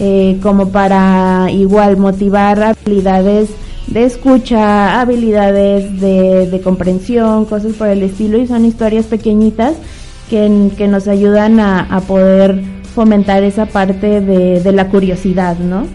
[0.00, 3.50] eh, como para igual motivar habilidades
[3.86, 9.74] de escucha, habilidades de, de comprensión, cosas por el estilo, y son historias pequeñitas
[10.30, 12.62] que, que nos ayudan a, a poder
[12.94, 15.86] fomentar esa parte de, de la curiosidad, ¿no?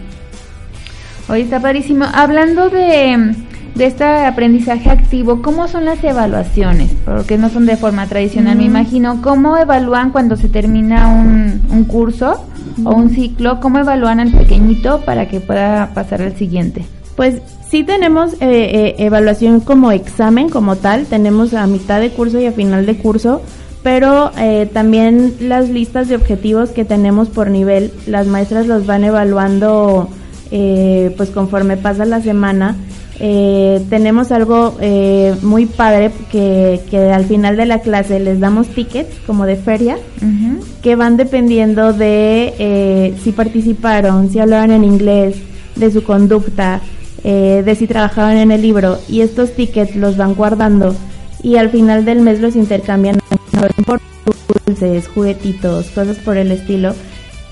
[1.28, 2.04] Oye, está padrísimo.
[2.12, 3.34] Hablando de,
[3.74, 6.90] de este aprendizaje activo, ¿cómo son las evaluaciones?
[7.04, 8.66] Porque no son de forma tradicional, me Mm.
[8.66, 9.22] imagino.
[9.22, 12.44] ¿Cómo evalúan cuando se termina un, un curso
[12.84, 13.60] o un ciclo?
[13.60, 16.84] ¿Cómo evalúan al pequeñito para que pueda pasar al siguiente?
[17.16, 22.40] Pues sí tenemos eh, eh, evaluación como examen como tal, tenemos a mitad de curso
[22.40, 23.42] y a final de curso,
[23.82, 29.04] pero eh, también las listas de objetivos que tenemos por nivel, las maestras los van
[29.04, 30.08] evaluando
[30.50, 32.76] eh, pues conforme pasa la semana.
[33.20, 38.68] Eh, tenemos algo eh, muy padre que, que al final de la clase les damos
[38.68, 39.96] tickets como de feria
[40.82, 45.36] que van dependiendo de eh, si participaron, si hablaban en inglés,
[45.76, 46.80] de su conducta,
[47.22, 50.94] eh, de si trabajaban en el libro y estos tickets los van guardando
[51.42, 53.21] y al final del mes los intercambian
[53.86, 54.00] por
[54.66, 56.94] dulces, juguetitos, cosas por el estilo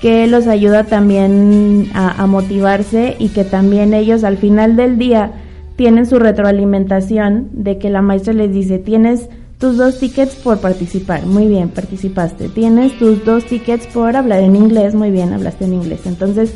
[0.01, 5.31] que los ayuda también a, a motivarse y que también ellos al final del día
[5.75, 9.29] tienen su retroalimentación de que la maestra les dice tienes
[9.61, 12.49] tus dos tickets por participar, muy bien, participaste.
[12.49, 16.01] Tienes tus dos tickets por hablar en inglés, muy bien, hablaste en inglés.
[16.05, 16.51] Entonces,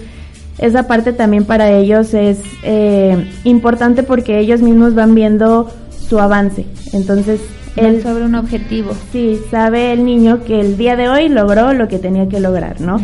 [0.58, 5.70] esa parte también para ellos es eh, importante porque ellos mismos van viendo
[6.10, 6.66] su avance.
[6.94, 7.42] Entonces,
[7.76, 8.94] Él sobre un objetivo.
[9.12, 12.80] sí sabe el niño que el día de hoy logró lo que tenía que lograr,
[12.80, 12.98] ¿no?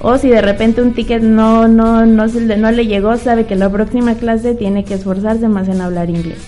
[0.00, 3.46] O si de repente un ticket no no no se le, no le llegó, sabe
[3.46, 6.38] que la próxima clase tiene que esforzarse más en hablar inglés.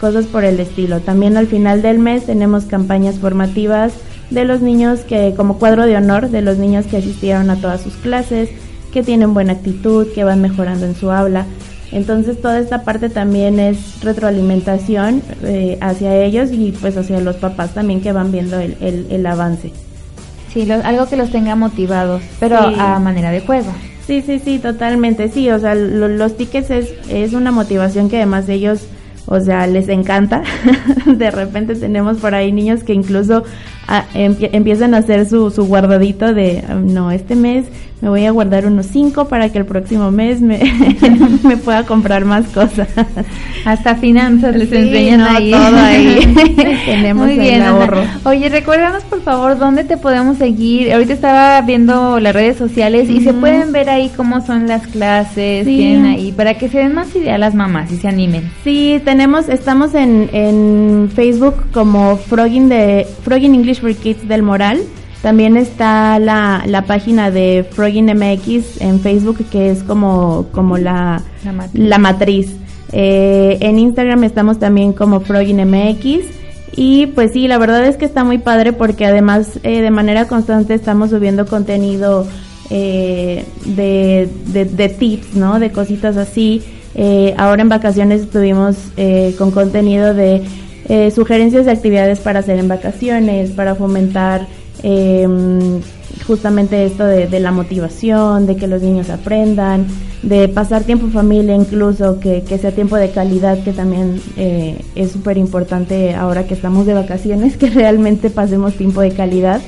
[0.00, 1.00] Cosas por el estilo.
[1.00, 3.92] También al final del mes tenemos campañas formativas
[4.30, 7.80] de los niños que como cuadro de honor de los niños que asistieron a todas
[7.82, 8.48] sus clases,
[8.92, 11.46] que tienen buena actitud, que van mejorando en su habla.
[11.92, 17.74] Entonces toda esta parte también es retroalimentación eh, hacia ellos y pues hacia los papás
[17.74, 19.72] también que van viendo el, el- el avance.
[20.52, 22.76] Sí, lo- algo que los tenga motivados, pero Sí.
[22.78, 23.72] a manera de juego.
[24.06, 28.16] Sí, sí, sí, totalmente, sí, o sea, lo- los tickets es, es una motivación que
[28.16, 28.82] además ellos,
[29.26, 30.42] o sea, les encanta.
[31.06, 33.44] de repente tenemos por ahí niños que incluso
[34.14, 37.66] empie- empiezan a hacer su, su guardadito de, no, este mes
[38.00, 40.58] me voy a guardar unos cinco para que el próximo mes me,
[41.44, 42.88] me pueda comprar más cosas.
[43.66, 45.50] Hasta finanzas les Sí, enseñan no, ahí.
[45.50, 46.34] todo ahí.
[46.86, 47.70] Tenemos Muy el Ana.
[47.72, 48.00] ahorro.
[48.24, 50.90] Oye, recuérdanos por favor dónde te podemos seguir.
[50.94, 55.66] Ahorita estaba viendo las redes sociales y se pueden ver ahí cómo son las clases,
[55.66, 55.76] Sí.
[55.76, 58.50] tienen ahí, para que se den más idea las mamás y se animen.
[58.64, 64.80] Sí, tenemos, estamos en, en Facebook como Frogging de Frogging English for Kids del Moral.
[65.22, 71.22] También está la, la página de Frogging MX en Facebook que es como, como la,
[71.44, 71.84] La matriz.
[71.88, 72.56] la matriz.
[72.92, 76.24] Eh, en Instagram estamos también como Frogging MX.
[76.76, 80.26] Y pues sí, la verdad es que está muy padre porque además eh, de manera
[80.26, 82.26] constante estamos subiendo contenido
[82.70, 85.58] eh, de, de, de tips, ¿no?
[85.58, 86.62] De cositas así.
[86.94, 88.76] Eh, ahora en vacaciones estuvimos
[89.36, 90.42] con contenido de
[90.90, 94.46] eh, sugerencias de actividades para hacer en vacaciones, para fomentar
[94.82, 95.26] eh,
[96.26, 99.86] justamente esto de, de la motivación, de que los niños aprendan,
[100.22, 104.80] de pasar tiempo en familia incluso, que, que sea tiempo de calidad, que también eh,
[104.94, 109.60] es súper importante ahora que estamos de vacaciones, que realmente pasemos tiempo de calidad.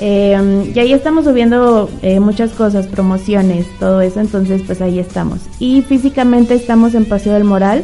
[0.00, 5.40] Eh, y ahí estamos subiendo eh, muchas cosas, promociones, todo eso, entonces pues ahí estamos.
[5.58, 7.82] Y físicamente estamos en Paseo del Moral,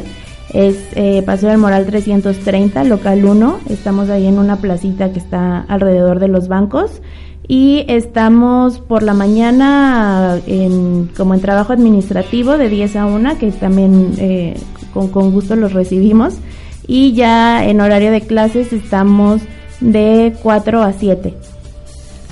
[0.53, 5.61] es eh, Paseo del Moral 330, local 1, estamos ahí en una placita que está
[5.61, 7.01] alrededor de los bancos
[7.47, 13.51] y estamos por la mañana en, como en trabajo administrativo de 10 a 1, que
[13.51, 14.55] también eh,
[14.93, 16.35] con, con gusto los recibimos.
[16.87, 19.41] Y ya en horario de clases estamos
[19.79, 21.33] de 4 a 7.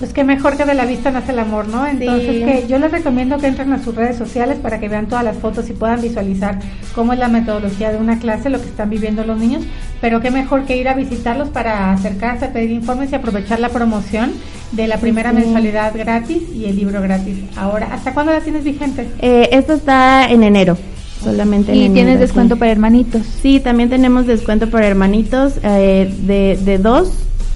[0.03, 1.87] Pues qué mejor que de la vista nace el amor, ¿no?
[1.87, 2.43] Entonces Sí.
[2.43, 5.37] que yo les recomiendo que entren a sus redes sociales para que vean todas las
[5.37, 6.59] fotos y puedan visualizar
[6.93, 9.63] cómo es la metodología de una clase, lo que están viviendo los niños,
[10.01, 14.33] pero qué mejor que ir a visitarlos para acercarse, pedir informes y aprovechar la promoción
[14.73, 15.37] de la primera Sí.
[15.37, 17.37] mensualidad gratis y el libro gratis.
[17.55, 19.07] Ahora, ¿hasta cuándo la tienes vigente?
[19.19, 20.77] Eh, esto está en enero,
[21.23, 21.93] solamente en Y enero.
[21.93, 22.19] tienes sí.
[22.19, 23.21] descuento para hermanitos.
[23.41, 27.09] Sí, también tenemos descuento para hermanitos eh, de, de dos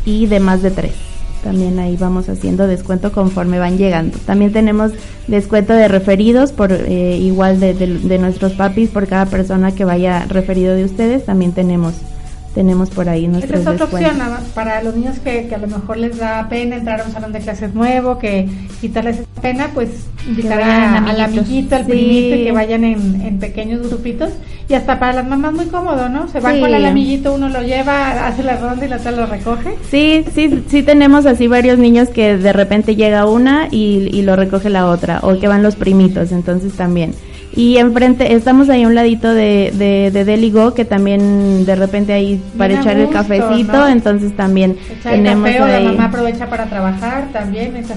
[0.05, 0.93] y de más de tres.
[1.43, 4.17] También ahí vamos haciendo descuento conforme van llegando.
[4.25, 4.91] También tenemos
[5.27, 9.85] descuento de referidos por eh, igual de, de- de nuestros papis por cada persona que
[9.85, 11.25] vaya referido de ustedes.
[11.25, 11.93] También tenemos
[12.53, 14.11] tenemos por ahí Esa nuestros es otra descuentos.
[14.13, 17.11] opción para los niños que, que a lo mejor les da pena entrar a un
[17.11, 18.47] salón de clases nuevo, que
[18.81, 19.89] quitarles esa pena, pues
[20.27, 21.91] invitar a- al amiguito, al Sí.
[21.91, 24.29] primito y que vayan en, en pequeños grupitos.
[24.69, 26.27] Y hasta para las mamás muy cómodo, ¿no?
[26.27, 26.59] Se van Sí.
[26.61, 29.75] con el amiguito, uno lo lleva, hace la ronda y la otra lo recoge.
[29.89, 34.35] Sí, sí, sí tenemos así varios niños que de repente llega una y, y lo
[34.35, 37.13] recoge la otra, o que van los primitos, entonces también.
[37.57, 42.13] Y enfrente, estamos ahí a un ladito de, de, de Deligo, que también de repente
[42.13, 43.87] ahí para Bien echar el cafecito, ¿no?
[43.87, 45.85] entonces también Echar el tenemos café o la ahí.
[45.85, 47.95] mamá aprovecha para trabajar también Está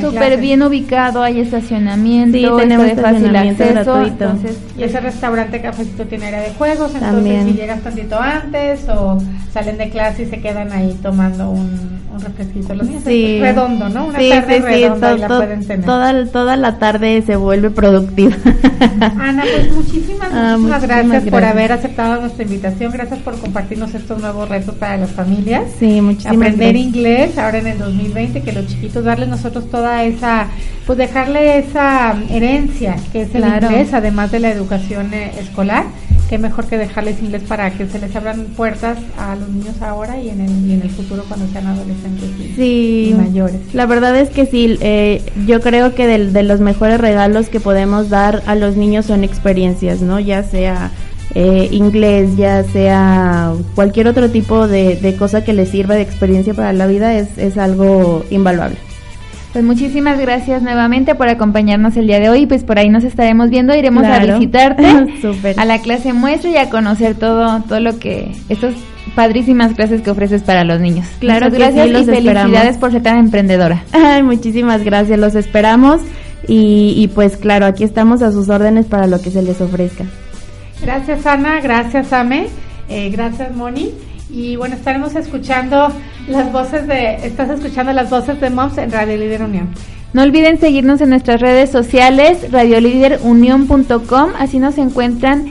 [0.00, 4.24] súper bien ubicado, hay estacionamiento, Sí, está tenemos de fácil acceso, gratuito.
[4.24, 7.44] entonces Y ese restaurante cafecito tiene área de juegos, entonces También.
[7.46, 9.18] si llegas tantito antes o
[9.52, 12.74] salen de clase y se quedan ahí tomando un, un refresquito.
[12.74, 13.36] Los niños Sí.
[13.36, 14.06] es redondo, ¿no?
[14.06, 15.86] Una Sí, tarde sí, sí, redonda y to- la to- pueden tener.
[15.86, 18.34] toda, toda la tarde se vuelve productiva.
[19.00, 23.94] Ana, pues muchísimas, Ah, muchísimas muchísimas gracias, por haber aceptado nuestra invitación, gracias por compartirnos
[23.94, 25.64] estos nuevos retos para las familias.
[25.78, 26.86] Sí, muchísimas Aprender gracias.
[26.94, 30.48] inglés ahora en el 2020, que los chiquitos darles nosotros toda esa,
[30.86, 33.66] pues dejarle esa herencia que es el Claro.
[33.70, 35.84] inglés, además de la educación eh, escolar.
[36.28, 40.20] Qué mejor que dejarles inglés para que se les abran puertas a los niños ahora
[40.20, 43.60] y en el, y en el futuro cuando sean adolescentes y, Sí, y mayores.
[43.72, 47.60] La verdad es que sí, eh, yo creo que del- de, los mejores regalos que
[47.60, 50.18] podemos dar a los niños son experiencias, ¿no?
[50.18, 50.90] Ya sea
[51.34, 56.54] eh, inglés, ya sea cualquier otro tipo de, de cosa que les sirva de experiencia
[56.54, 58.78] para la vida, es, es algo invaluable.
[59.56, 62.44] Pues muchísimas gracias nuevamente por acompañarnos el día de hoy.
[62.44, 64.84] Pues por ahí nos estaremos viendo, iremos a visitarte
[65.56, 68.74] a la clase muestra y a conocer todo todo lo que estas
[69.14, 71.06] padrísimas clases que ofreces para los niños.
[71.20, 72.76] Claro Muchas que sí, gracias los y felicidades esperamos.
[72.76, 73.82] por ser tan emprendedora.
[73.92, 76.02] Ay, muchísimas gracias, los esperamos
[76.46, 80.04] y, y pues claro, aquí estamos a sus órdenes para lo que se les ofrezca.
[80.82, 82.48] Gracias Ana, gracias Ame,
[82.90, 83.90] eh, gracias Moni.
[84.28, 85.88] Y bueno, estaremos escuchando
[86.28, 89.68] las voces de, estás escuchando las voces de Moms en Radio Líder Unión.
[90.12, 95.46] No olviden seguirnos en nuestras redes sociales, radioliderunión.com, así nos encuentran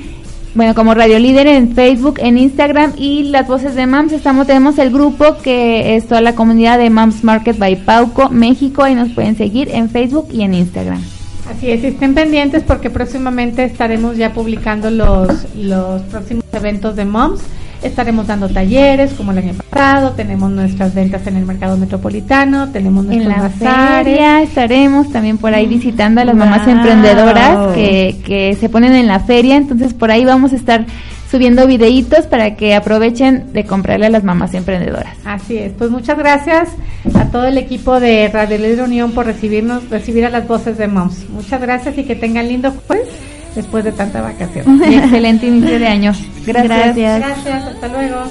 [0.55, 4.13] bueno, como Radio Líder en Facebook, en Instagram y las voces de MAMS.
[4.13, 8.87] Estamos, tenemos el grupo que es toda la comunidad de MAMS Market by Pauco, México,
[8.87, 11.03] y nos pueden seguir en Facebook y en Instagram.
[11.49, 17.03] Así es, y estén pendientes porque próximamente estaremos ya publicando los, los próximos eventos de
[17.03, 17.41] MOMS.
[17.85, 23.05] Estaremos dando talleres como el año pasado, tenemos nuestras ventas en el mercado metropolitano, tenemos
[23.05, 24.05] En nuestros la bazares.
[24.05, 29.07] feria estaremos también por ahí visitando a las mamás emprendedoras que, que se ponen en
[29.07, 30.85] la feria, entonces por ahí vamos a estar
[31.29, 35.15] subiendo videitos para que aprovechen de comprarle a las mamás emprendedoras.
[35.23, 36.69] Así es, pues muchas gracias
[37.13, 40.87] a todo el equipo de Radio Líder Unión por recibirnos, recibir a las voces de
[40.87, 41.29] MOMS.
[41.29, 43.09] Muchas gracias y que tengan lindo jueves
[43.55, 44.83] después de tanta vacación.
[44.83, 46.13] Excelente inicio de año.
[46.45, 46.95] Gracias.
[46.95, 47.19] Gracias.
[47.19, 48.23] Gracias, hasta luego.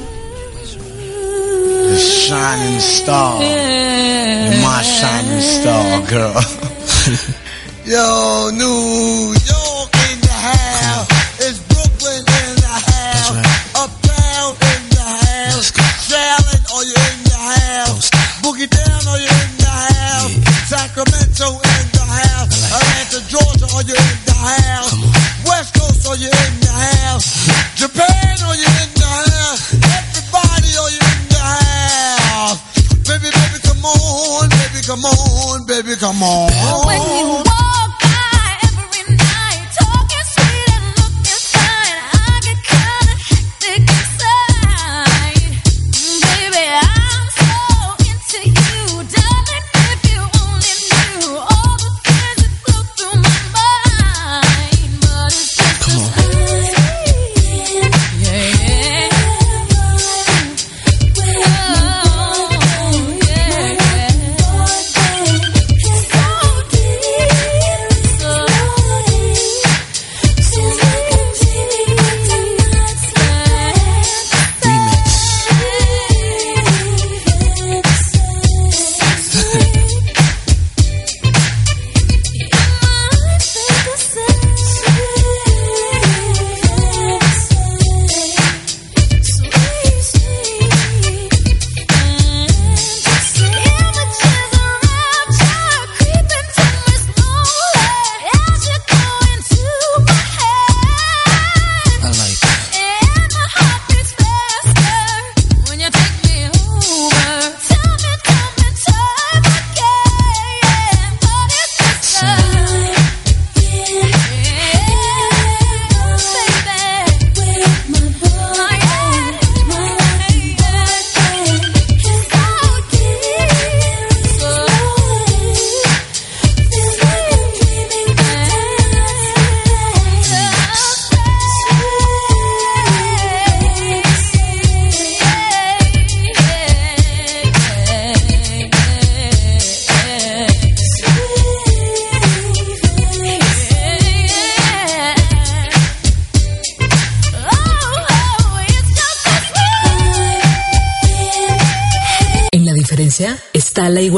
[1.89, 3.41] The shining star.
[4.61, 6.35] My shining star, girl.
[7.87, 9.64] Yo, New York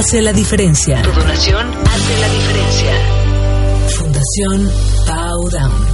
[0.00, 1.02] hace la diferencia.
[1.02, 2.92] Tu donación hace la diferencia.
[3.98, 4.72] Fundación
[5.06, 5.86] Powdown.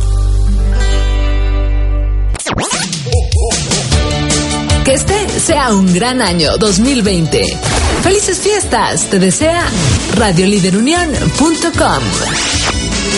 [4.84, 7.58] Que este sea un gran año 2020.
[8.04, 9.66] Felices fiestas, te desea
[10.14, 12.02] radioliderunión.com.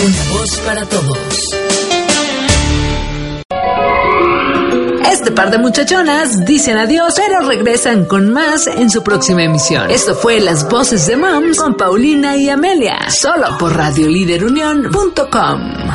[0.06, 1.67] Una voz para todos.
[5.28, 9.90] Este par de muchachonas dicen adiós, pero regresan con más en su próxima emisión.
[9.90, 15.88] Esto fue Las Voces de Moms con Paulina y Amelia, solo por radioliderunión.com.